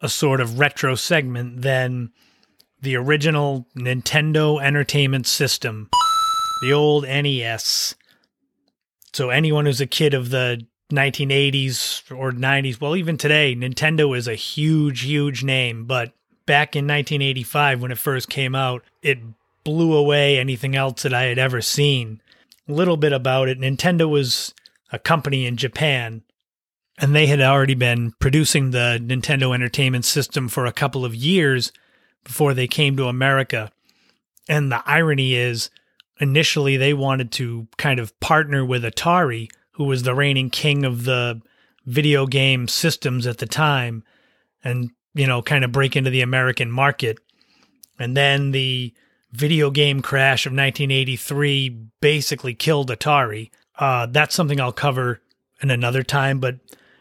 a 0.00 0.08
sort 0.08 0.40
of 0.40 0.58
retro 0.58 0.94
segment 0.94 1.62
than 1.62 2.10
the 2.82 2.96
original 2.96 3.66
Nintendo 3.74 4.62
Entertainment 4.62 5.26
System, 5.26 5.88
the 6.60 6.72
old 6.72 7.04
NES. 7.04 7.94
So, 9.14 9.30
anyone 9.30 9.66
who's 9.66 9.80
a 9.80 9.86
kid 9.86 10.12
of 10.12 10.30
the 10.30 10.66
1980s 10.92 12.10
or 12.10 12.32
90s, 12.32 12.80
well, 12.80 12.96
even 12.96 13.16
today, 13.16 13.54
Nintendo 13.54 14.16
is 14.16 14.26
a 14.26 14.34
huge, 14.34 15.02
huge 15.02 15.44
name. 15.44 15.84
But 15.84 16.12
back 16.46 16.74
in 16.74 16.84
1985, 16.88 17.80
when 17.80 17.92
it 17.92 17.98
first 17.98 18.28
came 18.28 18.56
out, 18.56 18.82
it 19.02 19.20
blew 19.62 19.94
away 19.94 20.36
anything 20.36 20.74
else 20.74 21.02
that 21.02 21.14
I 21.14 21.22
had 21.24 21.38
ever 21.38 21.60
seen. 21.60 22.20
A 22.68 22.72
little 22.72 22.96
bit 22.96 23.12
about 23.12 23.48
it 23.48 23.60
Nintendo 23.60 24.10
was 24.10 24.52
a 24.90 24.98
company 24.98 25.46
in 25.46 25.56
Japan, 25.56 26.22
and 26.98 27.14
they 27.14 27.26
had 27.28 27.40
already 27.40 27.74
been 27.74 28.14
producing 28.18 28.72
the 28.72 28.98
Nintendo 29.00 29.54
Entertainment 29.54 30.04
System 30.04 30.48
for 30.48 30.66
a 30.66 30.72
couple 30.72 31.04
of 31.04 31.14
years 31.14 31.70
before 32.24 32.52
they 32.52 32.66
came 32.66 32.96
to 32.96 33.06
America. 33.06 33.70
And 34.48 34.72
the 34.72 34.82
irony 34.86 35.34
is, 35.34 35.70
initially, 36.20 36.76
they 36.76 36.94
wanted 36.94 37.32
to 37.32 37.68
kind 37.76 37.98
of 38.00 38.18
partner 38.20 38.64
with 38.64 38.84
Atari, 38.84 39.48
who 39.72 39.84
was 39.84 40.02
the 40.02 40.14
reigning 40.14 40.50
king 40.50 40.84
of 40.84 41.04
the 41.04 41.40
video 41.84 42.26
game 42.26 42.68
systems 42.68 43.26
at 43.26 43.38
the 43.38 43.46
time, 43.46 44.04
and, 44.62 44.90
you 45.14 45.26
know, 45.26 45.42
kind 45.42 45.64
of 45.64 45.72
break 45.72 45.96
into 45.96 46.10
the 46.10 46.22
American 46.22 46.70
market. 46.70 47.18
And 47.98 48.16
then 48.16 48.50
the 48.50 48.94
video 49.32 49.70
game 49.70 50.00
crash 50.00 50.46
of 50.46 50.52
1983 50.52 51.88
basically 52.00 52.54
killed 52.54 52.90
Atari. 52.90 53.50
Uh, 53.78 54.06
that's 54.06 54.34
something 54.34 54.60
I'll 54.60 54.72
cover 54.72 55.20
in 55.60 55.70
another 55.70 56.02
time, 56.02 56.38
but 56.38 56.56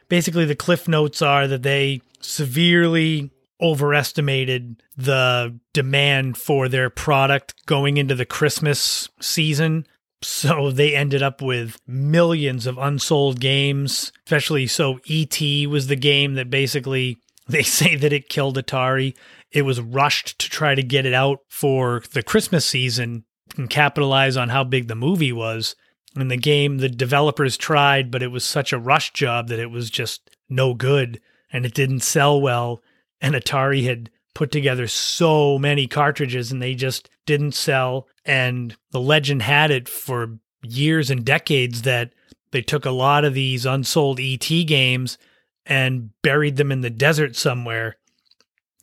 basically 0.09 0.45
the 0.45 0.55
cliff 0.55 0.87
notes 0.87 1.21
are 1.21 1.47
that 1.47 1.63
they 1.63 2.01
severely 2.21 3.29
overestimated 3.61 4.81
the 4.97 5.59
demand 5.73 6.37
for 6.37 6.67
their 6.67 6.89
product 6.89 7.65
going 7.65 7.97
into 7.97 8.15
the 8.15 8.25
Christmas 8.25 9.09
season. 9.21 9.85
So 10.21 10.71
they 10.71 10.95
ended 10.95 11.21
up 11.21 11.41
with 11.41 11.77
millions 11.85 12.65
of 12.65 12.77
unsold 12.77 13.39
games, 13.39 14.11
especially 14.25 14.67
so 14.67 14.99
ET 15.09 15.39
was 15.67 15.87
the 15.87 15.95
game 15.95 16.35
that 16.35 16.49
basically 16.49 17.17
they 17.47 17.63
say 17.63 17.95
that 17.95 18.13
it 18.13 18.29
killed 18.29 18.57
Atari 18.57 19.15
it 19.53 19.61
was 19.61 19.79
rushed 19.79 20.39
to 20.39 20.49
try 20.49 20.75
to 20.75 20.83
get 20.83 21.05
it 21.05 21.13
out 21.13 21.39
for 21.47 22.01
the 22.11 22.23
Christmas 22.23 22.65
season 22.65 23.23
and 23.55 23.69
capitalize 23.69 24.35
on 24.35 24.49
how 24.49 24.63
big 24.63 24.87
the 24.87 24.95
movie 24.95 25.31
was. 25.31 25.75
And 26.15 26.29
the 26.29 26.37
game, 26.37 26.79
the 26.79 26.89
developers 26.89 27.55
tried, 27.55 28.11
but 28.11 28.23
it 28.23 28.31
was 28.31 28.43
such 28.43 28.73
a 28.73 28.79
rush 28.79 29.13
job 29.13 29.47
that 29.47 29.59
it 29.59 29.71
was 29.71 29.89
just 29.89 30.29
no 30.49 30.73
good 30.73 31.21
and 31.51 31.65
it 31.65 31.73
didn't 31.73 32.01
sell 32.01 32.41
well. 32.41 32.81
And 33.23 33.33
Atari 33.33 33.85
had 33.85 34.11
put 34.35 34.51
together 34.51 34.87
so 34.87 35.57
many 35.57 35.87
cartridges 35.87 36.51
and 36.51 36.61
they 36.61 36.75
just 36.75 37.09
didn't 37.25 37.53
sell. 37.53 38.07
And 38.23 38.75
the 38.91 38.99
legend 38.99 39.41
had 39.41 39.71
it 39.71 39.89
for 39.89 40.37
years 40.61 41.09
and 41.09 41.25
decades 41.25 41.81
that 41.81 42.13
they 42.51 42.61
took 42.61 42.85
a 42.85 42.91
lot 42.91 43.25
of 43.25 43.33
these 43.33 43.65
unsold 43.65 44.19
ET 44.19 44.47
games 44.67 45.17
and 45.65 46.11
buried 46.21 46.57
them 46.57 46.71
in 46.71 46.81
the 46.81 46.91
desert 46.91 47.35
somewhere 47.35 47.97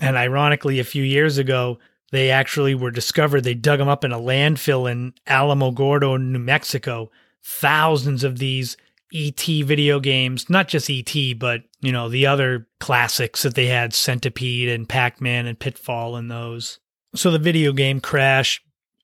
and 0.01 0.17
ironically, 0.17 0.81
a 0.81 0.85
few 0.85 1.05
years 1.05 1.37
ago, 1.37 1.79
they 2.11 2.31
actually 2.31 2.75
were 2.75 2.91
discovered. 2.91 3.43
They 3.45 3.55
dug 3.55 3.79
them 3.79 3.89
up 3.89 4.03
in 4.03 4.13
a 4.13 4.19
landfill 4.19 4.91
in 4.91 5.13
Alamogordo, 5.27 6.21
New 6.21 6.39
Mexico. 6.39 7.11
Thousands 7.43 8.25
of 8.25 8.39
these 8.39 8.77
ET 9.13 9.41
video 9.41 10.01
games, 10.01 10.49
not 10.49 10.69
just 10.69 10.91
ET, 10.91 11.15
but 11.39 11.63
you 11.81 11.93
know 11.93 12.09
the 12.09 12.27
other 12.27 12.69
classics 12.79 13.43
that 13.43 13.55
they 13.55 13.67
had, 13.67 13.93
Centipede 13.93 14.69
and 14.69 14.89
Pac-Man 14.89 15.47
and 15.47 15.59
Pitfall 15.59 16.17
and 16.17 16.31
those. 16.31 16.79
So 17.15 17.31
the 17.31 17.39
video 17.39 17.73
game 17.73 18.01
crash 18.01 18.63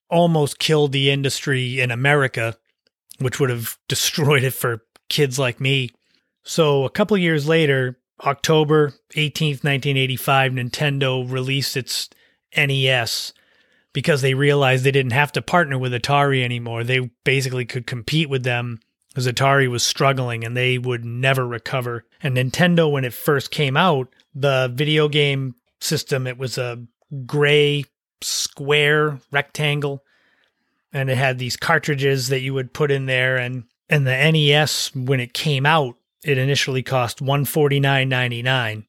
almost 0.09 0.59
killed 0.59 0.93
the 0.93 1.11
industry 1.11 1.81
in 1.81 1.91
America, 1.91 2.57
which 3.19 3.41
would 3.41 3.51
have 3.51 3.77
destroyed 3.89 4.45
it 4.45 4.55
for 4.55 4.85
kids 5.09 5.39
like 5.39 5.61
me. 5.61 5.91
So 6.43 6.85
a 6.85 6.91
couple 6.91 7.19
years 7.19 7.49
later, 7.49 7.99
October 8.25 8.91
18th, 9.15 9.65
1985, 9.65 10.53
Nintendo 10.53 11.31
released 11.31 11.77
its 11.77 12.09
NES 12.57 13.33
because 13.93 14.23
they 14.23 14.35
realized 14.35 14.85
they 14.85 14.91
didn't 14.91 15.13
have 15.13 15.33
to 15.33 15.43
partner 15.43 15.79
with 15.79 15.93
Atari 15.93 16.45
anymore. 16.45 16.85
They 16.85 17.11
basically 17.25 17.65
could 17.65 17.87
compete 17.87 18.31
with 18.31 18.45
them 18.45 18.79
because 19.17 19.33
Atari 19.33 19.67
was 19.67 19.83
struggling 19.83 20.45
and 20.45 20.55
they 20.55 20.77
would 20.77 21.03
never 21.03 21.47
recover. 21.47 22.05
And 22.23 22.37
Nintendo, 22.37 22.93
when 22.93 23.07
it 23.07 23.15
first 23.15 23.51
came 23.51 23.75
out, 23.75 24.15
the 24.35 24.71
video 24.75 25.09
game 25.09 25.55
system, 25.81 26.27
it 26.27 26.37
was 26.37 26.59
a 26.59 26.85
gray 27.25 27.87
square 28.21 29.19
rectangle. 29.33 30.05
And 30.93 31.09
it 31.09 31.17
had 31.17 31.39
these 31.39 31.57
cartridges 31.57 32.29
that 32.29 32.41
you 32.41 32.53
would 32.53 32.75
put 32.75 32.91
in 32.91 33.07
there. 33.07 33.39
And 33.39 33.65
and 33.89 34.07
the 34.07 34.11
NES 34.33 34.95
when 34.95 35.21
it 35.21 35.33
came 35.33 35.65
out 35.65 35.95
it 36.25 36.39
initially 36.39 36.83
cost 36.83 37.21
149.99 37.21 38.85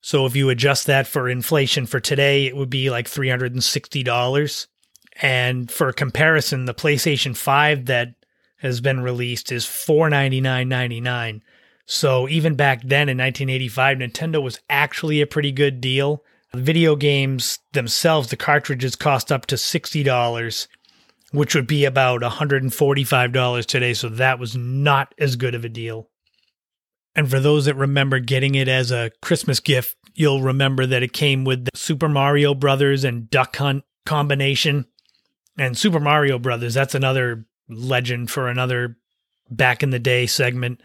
so 0.00 0.24
if 0.24 0.36
you 0.36 0.50
adjust 0.50 0.86
that 0.86 1.08
for 1.08 1.28
inflation 1.28 1.84
for 1.84 1.98
today 1.98 2.46
it 2.46 2.54
would 2.54 2.70
be 2.70 2.90
like 2.90 3.08
$360 3.08 4.66
and 5.20 5.68
for 5.68 5.92
comparison 5.92 6.66
the 6.66 6.74
PlayStation 6.74 7.36
5 7.36 7.86
that 7.86 8.14
has 8.58 8.80
been 8.80 9.00
released 9.00 9.52
is 9.52 9.64
499.99 9.64 11.40
so 11.86 12.28
even 12.28 12.54
back 12.54 12.80
then 12.82 13.08
in 13.08 13.18
1985 13.18 13.98
Nintendo 13.98 14.42
was 14.42 14.60
actually 14.68 15.20
a 15.20 15.26
pretty 15.26 15.52
good 15.52 15.80
deal 15.80 16.22
video 16.56 16.96
games 16.96 17.58
themselves, 17.72 18.28
the 18.28 18.36
cartridges 18.36 18.96
cost 18.96 19.30
up 19.30 19.46
to 19.46 19.56
$60, 19.56 20.66
which 21.32 21.54
would 21.54 21.66
be 21.66 21.84
about 21.84 22.22
$145 22.22 23.66
today. 23.66 23.94
So 23.94 24.08
that 24.08 24.38
was 24.38 24.56
not 24.56 25.14
as 25.18 25.36
good 25.36 25.54
of 25.54 25.64
a 25.64 25.68
deal. 25.68 26.08
And 27.14 27.30
for 27.30 27.40
those 27.40 27.64
that 27.64 27.76
remember 27.76 28.18
getting 28.18 28.54
it 28.54 28.68
as 28.68 28.90
a 28.90 29.10
Christmas 29.22 29.60
gift, 29.60 29.96
you'll 30.14 30.42
remember 30.42 30.86
that 30.86 31.02
it 31.02 31.12
came 31.12 31.44
with 31.44 31.64
the 31.64 31.70
Super 31.74 32.08
Mario 32.08 32.54
Brothers 32.54 33.04
and 33.04 33.30
Duck 33.30 33.56
Hunt 33.56 33.84
combination. 34.04 34.86
And 35.58 35.76
Super 35.76 36.00
Mario 36.00 36.38
Brothers, 36.38 36.74
that's 36.74 36.94
another 36.94 37.46
legend 37.68 38.30
for 38.30 38.48
another 38.48 38.96
back 39.50 39.82
in 39.82 39.90
the 39.90 39.98
day 39.98 40.26
segment. 40.26 40.80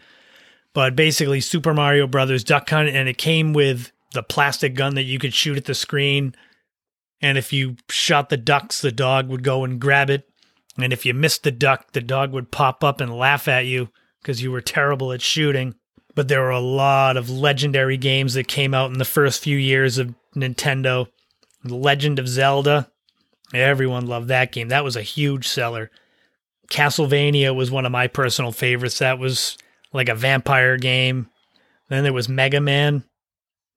But 0.74 0.96
basically, 0.96 1.40
Super 1.40 1.74
Mario 1.74 2.06
Brothers 2.06 2.44
Duck 2.44 2.68
Hunt, 2.70 2.88
and 2.88 3.08
it 3.08 3.18
came 3.18 3.52
with 3.52 3.92
the 4.12 4.22
plastic 4.22 4.74
gun 4.74 4.94
that 4.94 5.02
you 5.02 5.18
could 5.18 5.34
shoot 5.34 5.56
at 5.56 5.64
the 5.64 5.74
screen. 5.74 6.34
And 7.20 7.38
if 7.38 7.52
you 7.52 7.76
shot 7.88 8.28
the 8.28 8.36
ducks, 8.36 8.80
the 8.80 8.92
dog 8.92 9.28
would 9.28 9.42
go 9.42 9.64
and 9.64 9.80
grab 9.80 10.10
it. 10.10 10.28
And 10.78 10.92
if 10.92 11.04
you 11.04 11.12
missed 11.12 11.42
the 11.42 11.50
duck, 11.50 11.92
the 11.92 12.00
dog 12.00 12.32
would 12.32 12.50
pop 12.50 12.82
up 12.82 13.00
and 13.00 13.14
laugh 13.14 13.48
at 13.48 13.66
you 13.66 13.90
because 14.20 14.42
you 14.42 14.50
were 14.50 14.60
terrible 14.60 15.12
at 15.12 15.20
shooting. 15.20 15.74
But 16.14 16.28
there 16.28 16.40
were 16.40 16.50
a 16.50 16.60
lot 16.60 17.16
of 17.16 17.30
legendary 17.30 17.96
games 17.96 18.34
that 18.34 18.48
came 18.48 18.74
out 18.74 18.90
in 18.90 18.98
the 18.98 19.04
first 19.04 19.42
few 19.42 19.56
years 19.56 19.98
of 19.98 20.14
Nintendo. 20.34 21.08
Legend 21.64 22.18
of 22.18 22.28
Zelda. 22.28 22.90
Everyone 23.54 24.06
loved 24.06 24.28
that 24.28 24.52
game. 24.52 24.68
That 24.68 24.84
was 24.84 24.96
a 24.96 25.02
huge 25.02 25.46
seller. 25.46 25.90
Castlevania 26.70 27.54
was 27.54 27.70
one 27.70 27.84
of 27.86 27.92
my 27.92 28.06
personal 28.06 28.52
favorites. 28.52 28.98
That 28.98 29.18
was 29.18 29.58
like 29.92 30.08
a 30.08 30.14
vampire 30.14 30.76
game. 30.76 31.28
Then 31.88 32.04
there 32.04 32.12
was 32.12 32.28
Mega 32.28 32.60
Man. 32.60 33.04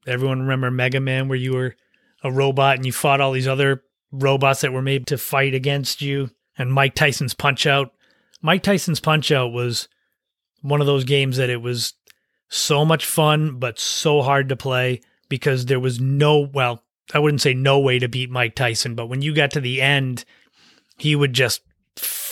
Everyone 0.08 0.42
remember 0.42 0.72
Mega 0.72 1.00
Man 1.00 1.28
where 1.28 1.38
you 1.38 1.54
were 1.54 1.76
a 2.24 2.32
robot 2.32 2.78
and 2.78 2.86
you 2.86 2.92
fought 2.92 3.22
all 3.22 3.32
these 3.32 3.48
other 3.48 3.84
robots 4.12 4.62
that 4.62 4.72
were 4.72 4.82
made 4.82 5.08
to 5.08 5.18
fight 5.18 5.54
against 5.54 6.02
you 6.02 6.30
and 6.58 6.72
Mike 6.72 6.96
Tyson's 6.96 7.34
Punch 7.34 7.66
Out. 7.66 7.92
Mike 8.42 8.64
Tyson's 8.64 9.00
Punch 9.00 9.32
Out 9.32 9.52
was 9.52 9.88
one 10.62 10.82
of 10.82 10.88
those 10.88 11.04
games 11.04 11.38
that 11.38 11.50
it 11.50 11.62
was 11.62 11.94
so 12.48 12.86
much 12.86 13.06
fun 13.06 13.60
but 13.60 13.80
so 13.80 14.22
hard 14.22 14.50
to 14.50 14.56
play 14.56 15.02
because 15.30 15.66
there 15.66 15.80
was 15.80 16.00
no 16.00 16.40
well, 16.40 16.84
I 17.14 17.20
wouldn't 17.20 17.42
say 17.42 17.54
no 17.54 17.80
way 17.80 18.00
to 18.00 18.08
beat 18.08 18.30
Mike 18.30 18.56
Tyson, 18.56 18.96
but 18.96 19.08
when 19.08 19.22
you 19.22 19.34
got 19.34 19.52
to 19.52 19.62
the 19.62 19.82
end, 19.82 20.26
he 20.98 21.16
would 21.16 21.34
just 21.34 21.62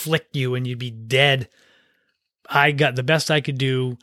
flick 0.03 0.27
you 0.33 0.55
and 0.55 0.67
you'd 0.67 0.79
be 0.79 0.91
dead. 0.91 1.47
I 2.49 2.71
got 2.71 2.95
the 2.95 3.03
best 3.03 3.31
I 3.31 3.41
could 3.41 3.57
do 3.57 3.97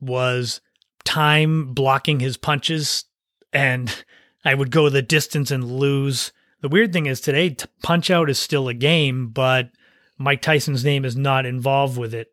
was 0.00 0.60
time 1.04 1.72
blocking 1.72 2.20
his 2.20 2.36
punches 2.36 3.04
and 3.52 4.04
I 4.44 4.54
would 4.54 4.70
go 4.70 4.88
the 4.88 5.02
distance 5.02 5.50
and 5.50 5.64
lose. 5.64 6.32
The 6.60 6.68
weird 6.68 6.92
thing 6.92 7.06
is 7.06 7.20
today, 7.20 7.56
Punch 7.82 8.10
Out 8.10 8.30
is 8.30 8.38
still 8.38 8.68
a 8.68 8.74
game, 8.74 9.28
but 9.28 9.70
Mike 10.16 10.42
Tyson's 10.42 10.84
name 10.84 11.04
is 11.04 11.16
not 11.16 11.46
involved 11.46 11.98
with 11.98 12.14
it. 12.14 12.28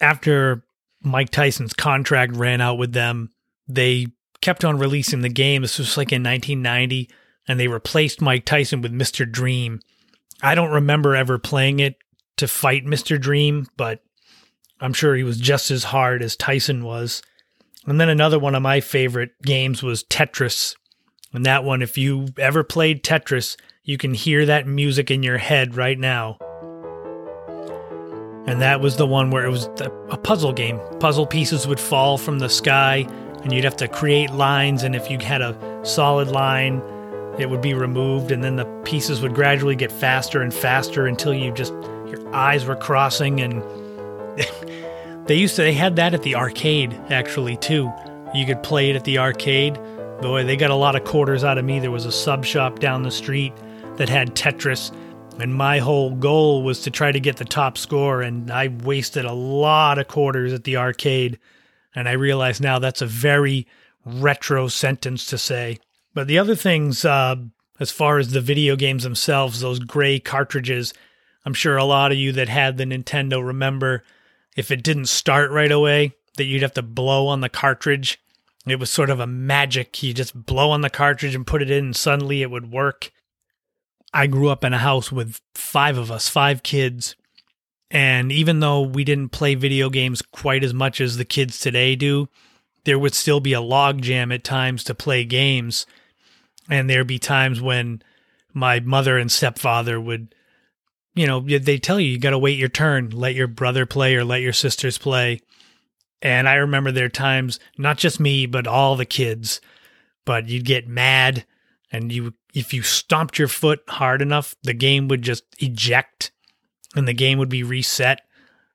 After 0.00 0.64
Mike 1.02 1.30
Tyson's 1.30 1.72
contract 1.72 2.34
ran 2.34 2.60
out 2.60 2.78
with 2.78 2.92
them, 2.92 3.30
they 3.66 4.08
kept 4.40 4.64
on 4.64 4.78
releasing 4.78 5.20
the 5.20 5.28
game. 5.28 5.62
This 5.62 5.78
was 5.78 5.96
like 5.96 6.12
in 6.12 6.22
1990, 6.22 7.08
and 7.46 7.58
they 7.58 7.68
replaced 7.68 8.20
Mike 8.20 8.44
Tyson 8.44 8.80
with 8.80 8.92
Mr. 8.92 9.30
Dream. 9.30 9.80
I 10.42 10.54
don't 10.54 10.70
remember 10.70 11.16
ever 11.16 11.38
playing 11.38 11.80
it 11.80 11.96
to 12.38 12.48
fight 12.48 12.84
Mr. 12.84 13.20
Dream, 13.20 13.66
but 13.76 14.02
I'm 14.80 14.92
sure 14.92 15.14
he 15.14 15.24
was 15.24 15.38
just 15.38 15.70
as 15.70 15.84
hard 15.84 16.22
as 16.22 16.36
Tyson 16.36 16.84
was. 16.84 17.22
And 17.86 18.00
then 18.00 18.08
another 18.08 18.38
one 18.38 18.54
of 18.54 18.62
my 18.62 18.80
favorite 18.80 19.30
games 19.42 19.82
was 19.82 20.04
Tetris. 20.04 20.76
And 21.32 21.44
that 21.46 21.64
one, 21.64 21.82
if 21.82 21.98
you 21.98 22.28
ever 22.38 22.64
played 22.64 23.02
Tetris, 23.02 23.56
you 23.82 23.98
can 23.98 24.14
hear 24.14 24.46
that 24.46 24.66
music 24.66 25.10
in 25.10 25.22
your 25.22 25.38
head 25.38 25.76
right 25.76 25.98
now. 25.98 26.38
And 28.46 28.62
that 28.62 28.80
was 28.80 28.96
the 28.96 29.06
one 29.06 29.30
where 29.30 29.44
it 29.44 29.50
was 29.50 29.68
a 30.10 30.16
puzzle 30.16 30.52
game. 30.52 30.80
Puzzle 31.00 31.26
pieces 31.26 31.66
would 31.66 31.80
fall 31.80 32.16
from 32.16 32.38
the 32.38 32.48
sky, 32.48 33.06
and 33.42 33.52
you'd 33.52 33.64
have 33.64 33.76
to 33.76 33.88
create 33.88 34.30
lines. 34.30 34.84
And 34.84 34.96
if 34.96 35.10
you 35.10 35.18
had 35.18 35.42
a 35.42 35.80
solid 35.82 36.28
line, 36.28 36.82
it 37.38 37.50
would 37.50 37.60
be 37.60 37.74
removed, 37.74 38.32
and 38.32 38.42
then 38.42 38.56
the 38.56 38.64
pieces 38.84 39.20
would 39.20 39.34
gradually 39.34 39.76
get 39.76 39.92
faster 39.92 40.40
and 40.42 40.52
faster 40.52 41.06
until 41.06 41.32
you 41.32 41.52
just, 41.52 41.72
your 42.10 42.34
eyes 42.34 42.64
were 42.64 42.76
crossing 42.76 43.40
and 43.40 43.62
They 45.28 45.34
used 45.34 45.56
to 45.56 45.62
they 45.62 45.74
had 45.74 45.96
that 45.96 46.14
at 46.14 46.22
the 46.22 46.36
arcade 46.36 46.98
actually 47.10 47.58
too. 47.58 47.92
You 48.34 48.46
could 48.46 48.62
play 48.62 48.88
it 48.88 48.96
at 48.96 49.04
the 49.04 49.18
arcade. 49.18 49.74
Boy, 50.22 50.42
they 50.42 50.56
got 50.56 50.70
a 50.70 50.74
lot 50.74 50.96
of 50.96 51.04
quarters 51.04 51.44
out 51.44 51.58
of 51.58 51.66
me. 51.66 51.80
There 51.80 51.90
was 51.90 52.06
a 52.06 52.12
sub 52.12 52.46
shop 52.46 52.78
down 52.78 53.02
the 53.02 53.10
street 53.10 53.52
that 53.96 54.08
had 54.08 54.34
Tetris, 54.34 54.90
and 55.38 55.54
my 55.54 55.80
whole 55.80 56.14
goal 56.14 56.62
was 56.62 56.80
to 56.80 56.90
try 56.90 57.12
to 57.12 57.20
get 57.20 57.36
the 57.36 57.44
top 57.44 57.76
score. 57.76 58.22
And 58.22 58.50
I 58.50 58.68
wasted 58.68 59.26
a 59.26 59.34
lot 59.34 59.98
of 59.98 60.08
quarters 60.08 60.54
at 60.54 60.64
the 60.64 60.78
arcade. 60.78 61.38
And 61.94 62.08
I 62.08 62.12
realize 62.12 62.58
now 62.58 62.78
that's 62.78 63.02
a 63.02 63.06
very 63.06 63.66
retro 64.06 64.68
sentence 64.68 65.26
to 65.26 65.36
say. 65.36 65.78
But 66.14 66.26
the 66.26 66.38
other 66.38 66.56
things, 66.56 67.04
uh, 67.04 67.36
as 67.78 67.90
far 67.90 68.16
as 68.16 68.32
the 68.32 68.40
video 68.40 68.76
games 68.76 69.02
themselves, 69.02 69.60
those 69.60 69.78
gray 69.78 70.18
cartridges, 70.18 70.94
I'm 71.44 71.54
sure 71.54 71.76
a 71.76 71.84
lot 71.84 72.12
of 72.12 72.18
you 72.18 72.32
that 72.32 72.48
had 72.48 72.76
the 72.76 72.84
Nintendo 72.84 73.44
remember 73.44 74.04
if 74.56 74.70
it 74.70 74.82
didn't 74.82 75.06
start 75.06 75.50
right 75.50 75.70
away, 75.70 76.14
that 76.36 76.44
you'd 76.44 76.62
have 76.62 76.74
to 76.74 76.82
blow 76.82 77.28
on 77.28 77.40
the 77.40 77.48
cartridge. 77.48 78.20
It 78.66 78.80
was 78.80 78.90
sort 78.90 79.10
of 79.10 79.20
a 79.20 79.26
magic. 79.26 80.02
You 80.02 80.12
just 80.12 80.46
blow 80.46 80.70
on 80.70 80.80
the 80.80 80.90
cartridge 80.90 81.34
and 81.34 81.46
put 81.46 81.62
it 81.62 81.70
in, 81.70 81.86
and 81.86 81.96
suddenly 81.96 82.42
it 82.42 82.50
would 82.50 82.72
work. 82.72 83.12
I 84.12 84.26
grew 84.26 84.48
up 84.48 84.64
in 84.64 84.72
a 84.72 84.78
house 84.78 85.12
with 85.12 85.40
five 85.54 85.96
of 85.98 86.10
us, 86.10 86.28
five 86.28 86.62
kids. 86.62 87.14
And 87.90 88.32
even 88.32 88.60
though 88.60 88.82
we 88.82 89.04
didn't 89.04 89.30
play 89.30 89.54
video 89.54 89.90
games 89.90 90.22
quite 90.22 90.64
as 90.64 90.74
much 90.74 91.00
as 91.00 91.16
the 91.16 91.24
kids 91.24 91.58
today 91.58 91.94
do, 91.94 92.28
there 92.84 92.98
would 92.98 93.14
still 93.14 93.40
be 93.40 93.52
a 93.52 93.60
logjam 93.60 94.34
at 94.34 94.44
times 94.44 94.82
to 94.84 94.94
play 94.94 95.24
games. 95.24 95.86
And 96.68 96.88
there'd 96.88 97.06
be 97.06 97.18
times 97.18 97.60
when 97.60 98.02
my 98.52 98.80
mother 98.80 99.18
and 99.18 99.30
stepfather 99.30 100.00
would 100.00 100.34
you 101.18 101.26
know, 101.26 101.40
they 101.40 101.78
tell 101.78 101.98
you 101.98 102.10
you 102.10 102.18
got 102.18 102.30
to 102.30 102.38
wait 102.38 102.58
your 102.58 102.68
turn, 102.68 103.10
let 103.10 103.34
your 103.34 103.48
brother 103.48 103.86
play 103.86 104.14
or 104.14 104.24
let 104.24 104.40
your 104.40 104.52
sisters 104.52 104.98
play. 104.98 105.40
And 106.22 106.48
I 106.48 106.54
remember 106.54 106.92
there 106.92 107.08
times, 107.08 107.58
not 107.76 107.98
just 107.98 108.20
me, 108.20 108.46
but 108.46 108.66
all 108.66 108.96
the 108.96 109.04
kids, 109.04 109.60
but 110.24 110.48
you'd 110.48 110.64
get 110.64 110.88
mad 110.88 111.44
and 111.90 112.12
you 112.12 112.34
if 112.54 112.72
you 112.72 112.82
stomped 112.82 113.38
your 113.38 113.48
foot 113.48 113.80
hard 113.88 114.22
enough, 114.22 114.54
the 114.62 114.74
game 114.74 115.08
would 115.08 115.22
just 115.22 115.44
eject 115.58 116.32
and 116.94 117.06
the 117.06 117.12
game 117.12 117.38
would 117.38 117.48
be 117.48 117.62
reset. 117.62 118.22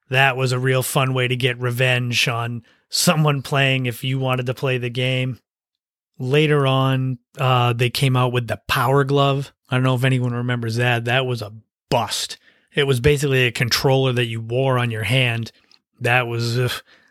That 0.10 0.38
was 0.38 0.52
a 0.52 0.60
real 0.60 0.84
fun 0.84 1.14
way 1.14 1.28
to 1.28 1.36
get 1.36 1.60
revenge 1.60 2.28
on 2.28 2.64
someone 2.90 3.42
playing 3.42 3.86
if 3.86 4.04
you 4.04 4.20
wanted 4.20 4.46
to 4.46 4.54
play 4.54 4.78
the 4.78 4.90
game. 4.90 5.40
Later 6.20 6.68
on, 6.68 7.18
uh, 7.38 7.74
they 7.74 7.90
came 7.90 8.16
out 8.16 8.32
with 8.32 8.48
the 8.48 8.62
Power 8.68 9.04
Glove. 9.04 9.52
I 9.70 9.76
don't 9.76 9.84
know 9.84 9.96
if 9.96 10.04
anyone 10.04 10.34
remembers 10.34 10.76
that. 10.76 11.06
That 11.06 11.26
was 11.26 11.42
a 11.42 11.54
bust. 11.90 12.38
It 12.76 12.86
was 12.86 13.00
basically 13.00 13.46
a 13.46 13.52
controller 13.52 14.14
that 14.14 14.26
you 14.26 14.42
wore 14.42 14.80
on 14.80 14.92
your 14.92 15.04
hand. 15.04 15.52
That 16.00 16.28
was, 16.28 16.58
uh, 16.58 16.70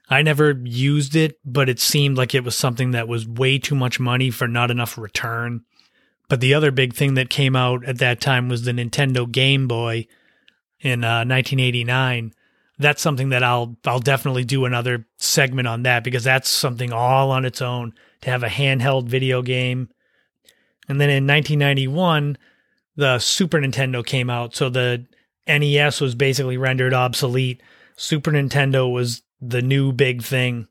I 0.09 0.23
never 0.23 0.61
used 0.65 1.15
it, 1.17 1.39
but 1.45 1.69
it 1.69 1.81
seemed 1.81 2.17
like 2.17 2.35
it 2.35 2.45
was 2.45 2.57
something 2.57 2.91
that 2.91 3.09
was 3.09 3.27
way 3.27 3.59
too 3.59 3.75
much 3.75 4.01
money 4.01 4.31
for 4.31 4.49
not 4.49 4.71
enough 4.71 4.99
return. 4.99 5.65
But 6.29 6.41
the 6.41 6.55
other 6.55 6.71
big 6.71 6.95
thing 6.95 7.15
that 7.15 7.31
came 7.31 7.55
out 7.55 7.85
at 7.85 7.99
that 7.99 8.21
time 8.21 8.49
was 8.49 8.65
the 8.65 8.73
Nintendo 8.73 9.31
Game 9.31 9.69
Boy 9.69 10.07
in 10.81 11.05
uh, 11.05 11.25
1989. 11.25 12.33
That's 12.79 13.03
something 13.03 13.29
that 13.29 13.45
I'll 13.45 13.77
I'll 13.85 14.01
definitely 14.01 14.45
do 14.45 14.65
another 14.65 15.07
segment 15.19 15.69
on 15.69 15.83
that 15.85 16.03
because 16.03 16.25
that's 16.25 16.49
something 16.49 16.93
all 16.93 17.31
on 17.31 17.45
its 17.45 17.63
own 17.63 17.93
to 18.23 18.31
have 18.31 18.43
a 18.43 18.49
handheld 18.49 19.09
video 19.09 19.43
game. 19.43 19.91
And 20.89 21.01
then 21.01 21.11
in 21.11 21.27
1991, 21.27 22.39
the 22.97 23.19
Super 23.19 23.59
Nintendo 23.59 24.05
came 24.05 24.31
out. 24.31 24.55
So 24.55 24.69
the 24.69 25.07
NES 25.47 26.01
was 26.01 26.15
basically 26.15 26.57
rendered 26.57 26.95
obsolete. 26.95 27.63
Super 27.97 28.31
Nintendo 28.31 28.91
was 28.91 29.23
the 29.41 29.63
new 29.63 29.93
big 29.93 30.23
thing. 30.23 30.69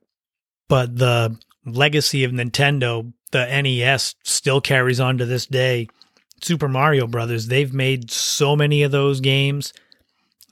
But 0.67 0.97
the 0.97 1.37
legacy 1.65 2.23
of 2.23 2.31
Nintendo, 2.31 3.11
the 3.31 3.45
NES, 3.45 4.15
still 4.23 4.61
carries 4.61 4.99
on 4.99 5.17
to 5.17 5.25
this 5.25 5.45
day. 5.45 5.87
Super 6.41 6.67
Mario 6.67 7.07
Brothers, 7.07 7.47
they've 7.47 7.73
made 7.73 8.09
so 8.09 8.55
many 8.55 8.81
of 8.81 8.91
those 8.91 9.19
games, 9.19 9.73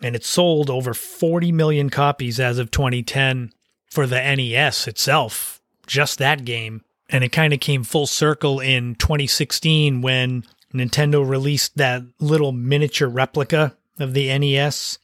and 0.04 0.16
it 0.16 0.24
sold 0.24 0.70
over 0.70 0.94
40 0.94 1.52
million 1.52 1.90
copies 1.90 2.40
as 2.40 2.60
of 2.60 2.70
2010 2.70 3.52
for 3.90 4.06
the 4.06 4.22
NES 4.22 4.88
itself, 4.88 5.62
just 5.88 6.20
that 6.20 6.46
game. 6.46 6.84
And 7.10 7.24
it 7.24 7.32
kind 7.32 7.54
of 7.54 7.60
came 7.60 7.84
full 7.84 8.06
circle 8.06 8.60
in 8.60 8.94
2016 8.96 10.02
when 10.02 10.44
Nintendo 10.74 11.28
released 11.28 11.78
that 11.78 12.04
little 12.20 12.52
miniature 12.52 13.10
replica 13.10 13.76
of 14.00 14.14
the 14.14 14.38
NES, 14.38 14.98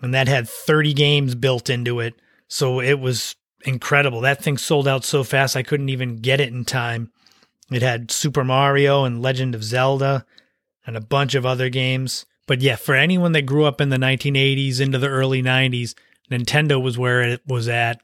and 0.00 0.14
that 0.14 0.28
had 0.28 0.48
30 0.48 0.92
games 0.94 1.34
built 1.34 1.70
into 1.70 2.00
it. 2.00 2.14
So 2.48 2.80
it 2.80 2.98
was 2.98 3.36
incredible. 3.64 4.20
That 4.20 4.42
thing 4.42 4.58
sold 4.58 4.86
out 4.86 5.04
so 5.04 5.24
fast 5.24 5.56
I 5.56 5.62
couldn't 5.62 5.88
even 5.88 6.16
get 6.16 6.40
it 6.40 6.52
in 6.52 6.64
time. 6.64 7.10
It 7.70 7.82
had 7.82 8.10
Super 8.10 8.44
Mario 8.44 9.04
and 9.04 9.20
Legend 9.20 9.54
of 9.54 9.64
Zelda 9.64 10.24
and 10.86 10.96
a 10.96 11.02
bunch 11.02 11.34
of 11.34 11.44
other 11.44 11.68
games. 11.68 12.24
But 12.46 12.62
yeah, 12.62 12.76
for 12.76 12.94
anyone 12.94 13.32
that 13.32 13.42
grew 13.42 13.66
up 13.66 13.80
in 13.80 13.90
the 13.90 13.98
1980s 13.98 14.80
into 14.80 14.98
the 14.98 15.08
early 15.08 15.42
90s, 15.42 15.94
Nintendo 16.30 16.82
was 16.82 16.96
where 16.96 17.22
it 17.22 17.42
was 17.46 17.68
at. 17.68 18.00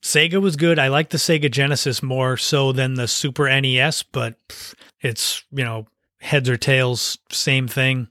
Sega 0.00 0.40
was 0.40 0.54
good. 0.54 0.78
I 0.78 0.88
like 0.88 1.10
the 1.10 1.18
Sega 1.18 1.50
Genesis 1.50 2.02
more 2.02 2.36
so 2.36 2.70
than 2.70 2.94
the 2.94 3.08
Super 3.08 3.48
NES, 3.60 4.04
but 4.04 4.36
it's, 5.00 5.42
you 5.50 5.64
know, 5.64 5.86
heads 6.20 6.48
or 6.48 6.56
tails, 6.56 7.18
same 7.30 7.66
thing. 7.66 8.08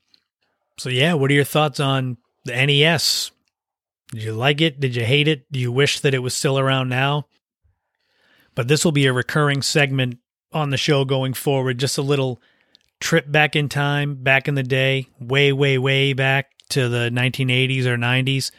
So 0.77 0.89
yeah, 0.89 1.13
what 1.13 1.31
are 1.31 1.35
your 1.35 1.43
thoughts 1.43 1.79
on 1.79 2.17
the 2.45 2.53
NES? 2.53 3.31
Did 4.11 4.23
you 4.23 4.33
like 4.33 4.61
it? 4.61 4.79
Did 4.79 4.95
you 4.95 5.03
hate 5.03 5.27
it? 5.27 5.51
Do 5.51 5.59
you 5.59 5.71
wish 5.71 5.99
that 5.99 6.13
it 6.13 6.19
was 6.19 6.33
still 6.33 6.57
around 6.57 6.89
now? 6.89 7.27
But 8.55 8.67
this 8.67 8.85
will 8.85 8.91
be 8.91 9.05
a 9.05 9.13
recurring 9.13 9.61
segment 9.61 10.19
on 10.53 10.69
the 10.69 10.77
show 10.77 11.05
going 11.05 11.33
forward, 11.33 11.77
just 11.77 11.97
a 11.97 12.01
little 12.01 12.41
trip 12.99 13.31
back 13.31 13.55
in 13.55 13.69
time, 13.69 14.15
back 14.15 14.47
in 14.47 14.55
the 14.55 14.63
day, 14.63 15.07
way, 15.19 15.51
way, 15.51 15.77
way 15.77 16.13
back 16.13 16.51
to 16.69 16.89
the 16.89 17.09
1980s 17.09 17.85
or 17.85 17.97
90s. 17.97 18.51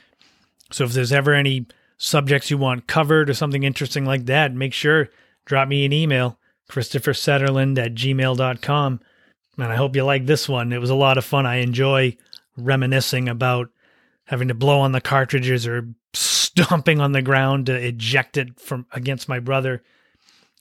So 0.71 0.85
if 0.85 0.93
there's 0.93 1.13
ever 1.13 1.35
any 1.35 1.67
subjects 1.97 2.51
you 2.51 2.59
want 2.59 2.87
covered 2.87 3.31
or 3.31 3.35
something 3.35 3.65
interesting 3.65 4.05
like 4.05 4.27
that, 4.27 4.55
make 4.55 4.73
sure 4.73 5.09
drop 5.45 5.69
me 5.69 5.85
an 5.85 5.93
email, 5.93 6.39
Christopher 6.69 7.13
Setterlund 7.13 7.79
at 7.79 7.95
gmail.com. 7.95 9.01
And 9.59 9.73
I 9.73 9.77
hope 9.77 9.97
you 9.97 10.05
like 10.05 10.27
this 10.27 10.49
one. 10.49 10.73
It 10.73 10.81
was 10.81 10.91
a 10.91 10.95
lot 10.95 11.19
of 11.19 11.25
fun. 11.25 11.45
I 11.45 11.57
enjoy 11.57 12.17
reminiscing 12.57 13.29
about 13.29 13.71
having 14.25 14.49
to 14.49 14.55
blow 14.55 14.81
on 14.81 14.93
the 14.93 15.01
cartridges 15.01 15.67
or 15.67 15.89
stomping 16.15 17.01
on 17.01 17.13
the 17.13 17.23
ground 17.23 17.67
to 17.67 17.75
eject 17.75 18.37
it 18.37 18.61
from 18.61 18.87
against 18.93 19.29
my 19.29 19.41
brother 19.41 19.83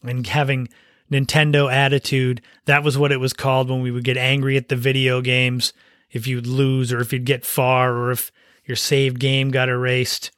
and 0.02 0.26
having 0.26 0.68
Nintendo 1.12 1.72
attitude. 1.72 2.41
That 2.66 2.84
was 2.84 2.98
what 2.98 3.12
it 3.12 3.20
was 3.20 3.34
called 3.34 3.70
when 3.70 3.82
we 3.82 3.91
would 3.91 4.04
get 4.04 4.18
angry 4.18 4.58
at 4.58 4.70
the 4.70 4.76
video 4.76 5.22
games 5.22 5.74
if 6.10 6.26
you'd 6.26 6.48
lose 6.48 6.91
or 6.91 7.00
if 7.00 7.14
you'd 7.14 7.26
get 7.26 7.45
far 7.45 7.93
or 7.93 8.12
if 8.12 8.32
your 8.66 8.76
saved 8.76 9.20
game 9.20 9.52
got 9.52 9.70
erased. 9.70 10.32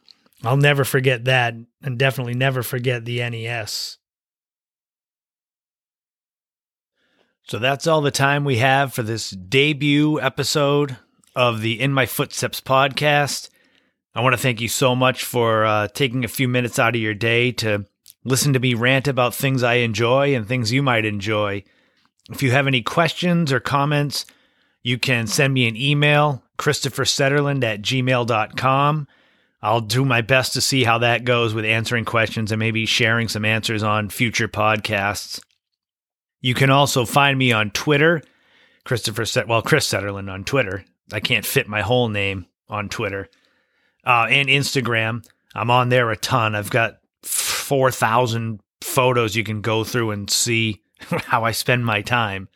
I'll 0.44 0.58
never 0.58 0.84
forget 0.84 1.26
that 1.26 1.56
and 1.84 1.98
definitely 1.98 2.34
never 2.34 2.64
forget 2.64 3.06
the 3.06 3.20
NES. 3.20 3.99
So 7.50 7.58
that's 7.58 7.88
all 7.88 8.02
the 8.02 8.12
time 8.12 8.46
we 8.46 8.58
have 8.58 8.94
for 8.94 9.02
this 9.02 9.32
debut 9.32 10.22
episode 10.22 10.98
of 11.36 11.62
the 11.62 11.80
In 11.80 11.92
My 11.92 12.06
Footsteps 12.06 12.62
podcast. 12.62 13.50
I 14.14 14.22
want 14.22 14.34
to 14.34 14.40
thank 14.40 14.62
you 14.62 14.68
so 14.68 14.96
much 14.96 15.24
for 15.24 15.66
uh, 15.66 15.88
taking 15.88 16.24
a 16.24 16.28
few 16.28 16.48
minutes 16.48 16.78
out 16.78 16.94
of 16.94 17.02
your 17.02 17.16
day 17.16 17.52
to 17.54 17.88
listen 18.24 18.54
to 18.54 18.60
me 18.60 18.76
rant 18.76 19.08
about 19.08 19.34
things 19.34 19.64
I 19.64 19.76
enjoy 19.76 20.36
and 20.36 20.48
things 20.48 20.72
you 20.72 20.84
might 20.84 21.06
enjoy. 21.06 21.64
If 22.30 22.44
you 22.44 22.52
have 22.52 22.68
any 22.68 22.84
questions 22.84 23.52
or 23.52 23.60
comments, 23.60 24.28
you 24.84 25.00
can 25.00 25.26
send 25.26 25.52
me 25.52 25.68
an 25.68 25.76
email, 25.76 26.44
christophersetterlund 26.60 27.64
at 27.64 27.82
gmail.com. 27.82 29.08
I'll 29.64 29.82
do 29.82 30.06
my 30.06 30.22
best 30.22 30.54
to 30.54 30.62
see 30.62 30.84
how 30.84 31.00
that 31.00 31.24
goes 31.24 31.56
with 31.56 31.66
answering 31.66 32.06
questions 32.06 32.52
and 32.52 32.60
maybe 32.60 32.86
sharing 32.86 33.28
some 33.28 33.44
answers 33.44 33.82
on 33.82 34.10
future 34.10 34.48
podcasts. 34.48 35.42
You 36.42 36.54
can 36.54 36.70
also 36.70 37.06
find 37.06 37.38
me 37.38 37.52
on 37.52 37.72
Twitter, 37.72 38.22
Christopher 38.86 39.26
Set 39.26 39.48
well, 39.48 39.62
Chris 39.62 39.88
Setterlund 39.88 40.32
on 40.32 40.44
Twitter. 40.44 40.86
I 41.12 41.20
can't 41.20 41.46
fit 41.46 41.68
my 41.68 41.82
whole 41.82 42.10
name 42.10 42.46
on 42.70 42.90
Twitter. 42.90 43.30
Uh, 44.06 44.28
and 44.30 44.48
Instagram. 44.48 45.26
I'm 45.54 45.72
on 45.72 45.90
there 45.90 46.10
a 46.12 46.18
ton. 46.18 46.56
I've 46.56 46.70
got 46.70 47.00
4,000 47.24 48.62
photos 48.82 49.36
you 49.36 49.44
can 49.44 49.62
go 49.62 49.84
through 49.84 50.12
and 50.12 50.30
see 50.30 50.82
how 51.00 51.44
I 51.44 51.52
spend 51.52 51.86
my 51.86 52.02
time. 52.02 52.48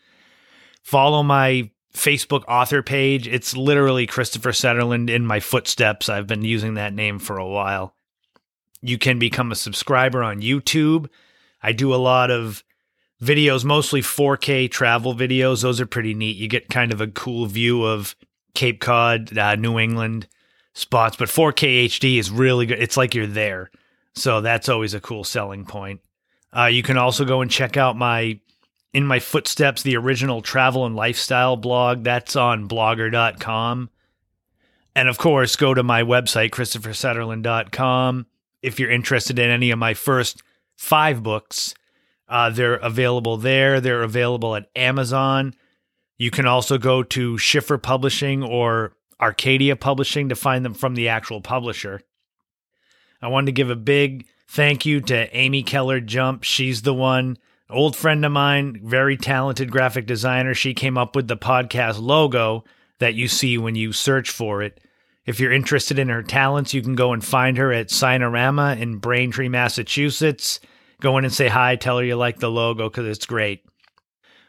Follow 0.82 1.24
my 1.24 1.70
Facebook 1.94 2.44
author 2.48 2.82
page. 2.82 3.28
It's 3.28 3.56
literally 3.56 4.08
Christopher 4.08 4.52
Setterlund 4.52 5.10
in 5.10 5.26
my 5.26 5.40
footsteps. 5.40 6.10
I've 6.10 6.28
been 6.28 6.44
using 6.44 6.76
that 6.76 6.94
name 6.94 7.20
for 7.20 7.38
a 7.38 7.48
while. 7.48 7.96
You 8.82 8.98
can 8.98 9.20
become 9.20 9.52
a 9.52 9.56
subscriber 9.56 10.24
on 10.24 10.42
YouTube. 10.42 11.08
I 11.62 11.72
do 11.72 11.94
a 11.94 11.96
lot 11.96 12.32
of 12.32 12.64
videos, 13.24 13.64
mostly 13.64 14.02
4K 14.02 14.70
travel 14.70 15.16
videos. 15.16 15.62
Those 15.62 15.80
are 15.82 15.86
pretty 15.86 16.14
neat. 16.14 16.38
You 16.38 16.48
get 16.48 16.70
kind 16.70 16.92
of 16.92 17.02
a 17.02 17.08
cool 17.08 17.46
view 17.46 17.84
of 17.84 18.16
Cape 18.54 18.80
Cod, 18.80 19.38
uh, 19.38 19.56
New 19.56 19.80
England 19.80 20.28
spots, 20.74 21.16
but 21.16 21.30
4K 21.30 21.86
HD 21.86 22.20
is 22.20 22.30
really 22.30 22.66
good. 22.66 22.82
It's 22.82 22.98
like 22.98 23.16
you're 23.16 23.28
there. 23.28 23.72
So 24.16 24.42
that's 24.42 24.70
always 24.70 24.94
a 24.94 25.00
cool 25.00 25.24
selling 25.24 25.66
point. 25.66 26.02
Uh, 26.56 26.66
you 26.66 26.84
can 26.84 26.98
also 26.98 27.26
go 27.26 27.42
and 27.42 27.50
check 27.50 27.78
out 27.78 27.98
my 27.98 28.40
In 28.94 29.06
My 29.06 29.20
Footsteps, 29.20 29.82
the 29.82 29.98
original 29.98 30.42
travel 30.42 30.86
and 30.86 30.96
lifestyle 30.96 31.58
blog. 31.58 32.04
That's 32.04 32.36
on 32.36 32.68
blogger.com. 32.68 33.90
And 34.96 35.10
of 35.10 35.18
course, 35.18 35.56
go 35.56 35.74
to 35.74 35.82
my 35.82 36.04
website, 36.04 36.52
christophersetterlund.com. 36.52 38.28
If 38.62 38.80
you're 38.80 38.92
interested 38.92 39.40
in 39.40 39.50
any 39.50 39.72
of 39.72 39.80
my 39.80 39.96
first 39.96 40.44
five 40.76 41.24
books, 41.24 41.74
uh, 42.28 42.50
they're 42.50 42.76
available 42.76 43.38
there. 43.38 43.82
They're 43.82 44.04
available 44.04 44.56
at 44.56 44.70
Amazon. 44.76 45.54
You 46.18 46.32
can 46.32 46.46
also 46.46 46.78
go 46.78 47.04
to 47.04 47.38
Schiffer 47.38 47.78
Publishing 47.78 48.44
or 48.44 48.94
Arcadia 49.20 49.76
Publishing 49.76 50.30
to 50.30 50.36
find 50.36 50.64
them 50.64 50.74
from 50.74 50.96
the 50.96 51.10
actual 51.10 51.42
publisher. 51.42 52.02
I 53.22 53.28
wanted 53.28 53.48
to 53.48 53.52
give 53.54 53.70
a 53.70 53.76
big 53.76 54.28
thank 54.48 54.86
you 54.86 55.02
to 55.02 55.36
Amy 55.36 55.64
Keller 55.64 56.00
Jump. 56.00 56.44
She's 56.44 56.82
the 56.82 56.94
one, 56.94 57.38
old 57.70 57.96
friend 57.96 58.24
of 58.26 58.32
mine, 58.32 58.80
very 58.84 59.18
talented 59.18 59.72
graphic 59.72 60.06
designer. 60.06 60.54
She 60.54 60.74
came 60.74 60.98
up 60.98 61.16
with 61.16 61.28
the 61.28 61.38
podcast 61.38 62.02
logo 62.02 62.64
that 63.00 63.16
you 63.16 63.28
see 63.28 63.58
when 63.58 63.76
you 63.76 63.92
search 63.92 64.30
for 64.30 64.62
it. 64.62 64.80
If 65.26 65.40
you're 65.40 65.54
interested 65.54 65.98
in 66.00 66.10
her 66.10 66.22
talents, 66.22 66.74
you 66.74 66.82
can 66.82 66.96
go 66.96 67.14
and 67.14 67.24
find 67.24 67.58
her 67.58 67.72
at 67.72 67.90
Signarama 67.90 68.78
in 68.80 68.98
Braintree, 68.98 69.50
Massachusetts. 69.50 70.60
Go 71.02 71.18
in 71.18 71.26
and 71.26 71.34
say 71.34 71.48
hi, 71.48 71.76
tell 71.76 71.98
her 71.98 72.04
you 72.04 72.16
like 72.16 72.40
the 72.40 72.52
logo 72.52 72.90
because 72.90 73.08
it's 73.08 73.26
great. 73.26 73.66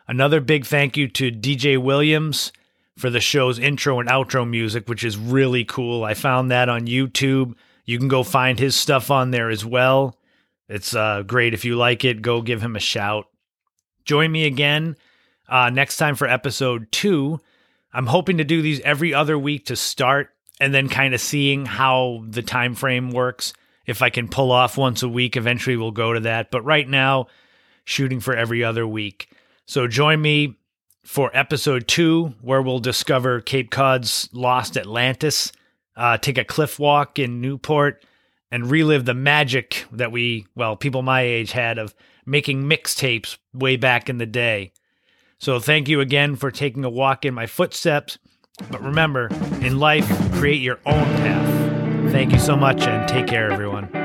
Another 0.07 0.40
big 0.40 0.66
thank 0.66 0.97
you 0.97 1.09
to 1.09 1.30
DJ 1.30 1.78
Williams 1.78 2.53
for 2.97 3.11
the 3.11 3.20
show's 3.20 3.59
intro 3.59 4.01
and 4.01 4.09
outro 4.09 4.49
music, 4.49 4.88
which 4.88 5.05
is 5.05 5.16
really 5.16 5.64
cool. 5.64 6.05
I 6.05 6.14
found 6.14 6.51
that 6.51 6.68
on 6.68 6.86
YouTube. 6.86 7.55
You 7.84 7.99
can 7.99 8.09
go 8.09 8.22
find 8.22 8.59
his 8.59 8.76
stuff 8.76 9.11
on 9.11 9.30
there 9.30 9.51
as 9.51 9.64
well. 9.64 10.18
It's 10.68 10.95
uh, 10.95 11.22
great. 11.22 11.55
If 11.55 11.64
you 11.64 11.76
like 11.76 12.05
it, 12.05 12.22
go 12.22 12.42
give 12.42 12.62
him 12.62 12.76
a 12.76 12.80
shout. 12.80 13.26
Join 14.05 14.30
me 14.30 14.45
again 14.45 14.97
uh, 15.49 15.70
next 15.70 15.97
time 15.97 16.14
for 16.14 16.28
episode 16.28 16.90
two. 16.92 17.40
I'm 17.92 18.07
hoping 18.07 18.38
to 18.38 18.45
do 18.45 18.62
these 18.62 18.80
every 18.80 19.14
other 19.14 19.38
week 19.38 19.66
to 19.66 19.76
start 19.76 20.30
and 20.61 20.74
then 20.74 20.88
kind 20.88 21.14
of 21.14 21.20
seeing 21.20 21.66
how 21.66 22.24
the 22.28 22.42
time 22.42 22.74
frame 22.74 23.11
works. 23.11 23.53
If 23.87 24.03
I 24.03 24.11
can 24.11 24.28
pull 24.28 24.51
off 24.51 24.78
once 24.78 25.03
a 25.03 25.09
week, 25.09 25.37
eventually 25.37 25.76
we'll 25.76 25.91
go 25.91 26.12
to 26.12 26.20
that. 26.20 26.51
But 26.51 26.62
right 26.62 26.89
now, 26.89 27.26
shooting 27.85 28.20
for 28.20 28.35
every 28.35 28.64
other 28.64 28.87
week. 28.87 29.28
So 29.66 29.87
join 29.87 30.22
me 30.22 30.57
for 31.05 31.30
episode 31.35 31.87
two, 31.87 32.35
where 32.41 32.62
we'll 32.62 32.78
discover 32.78 33.41
Cape 33.41 33.70
Cod's 33.70 34.28
lost 34.32 34.76
Atlantis 34.76 35.53
uh, 35.97 36.18
take 36.18 36.39
a 36.39 36.45
cliff 36.45 36.78
walk 36.78 37.18
in 37.18 37.41
Newport, 37.41 38.05
and 38.51 38.70
relive 38.70 39.05
the 39.05 39.14
magic 39.14 39.85
that 39.91 40.12
we, 40.12 40.47
well, 40.55 40.76
people 40.76 41.03
my 41.03 41.22
age 41.22 41.53
had 41.53 41.78
of 41.78 41.95
making 42.24 42.64
mixtapes 42.64 43.37
way 43.53 43.76
back 43.76 44.09
in 44.09 44.18
the 44.18 44.26
day. 44.26 44.72
So 45.39 45.59
thank 45.59 45.89
you 45.89 46.01
again 46.01 46.37
for 46.37 46.51
taking 46.51 46.85
a 46.85 46.91
walk 46.91 47.24
in 47.24 47.35
my 47.35 47.47
footsteps. 47.47 48.18
But 48.70 48.82
remember, 48.82 49.28
in 49.61 49.80
life, 49.80 50.09
create 50.35 50.62
your 50.62 50.78
own 50.87 51.05
path. 51.05 51.63
Thank 52.14 52.30
you 52.30 52.38
so 52.38 52.54
much 52.54 52.82
and 52.82 53.08
take 53.08 53.26
care, 53.26 53.50
everyone. 53.50 54.03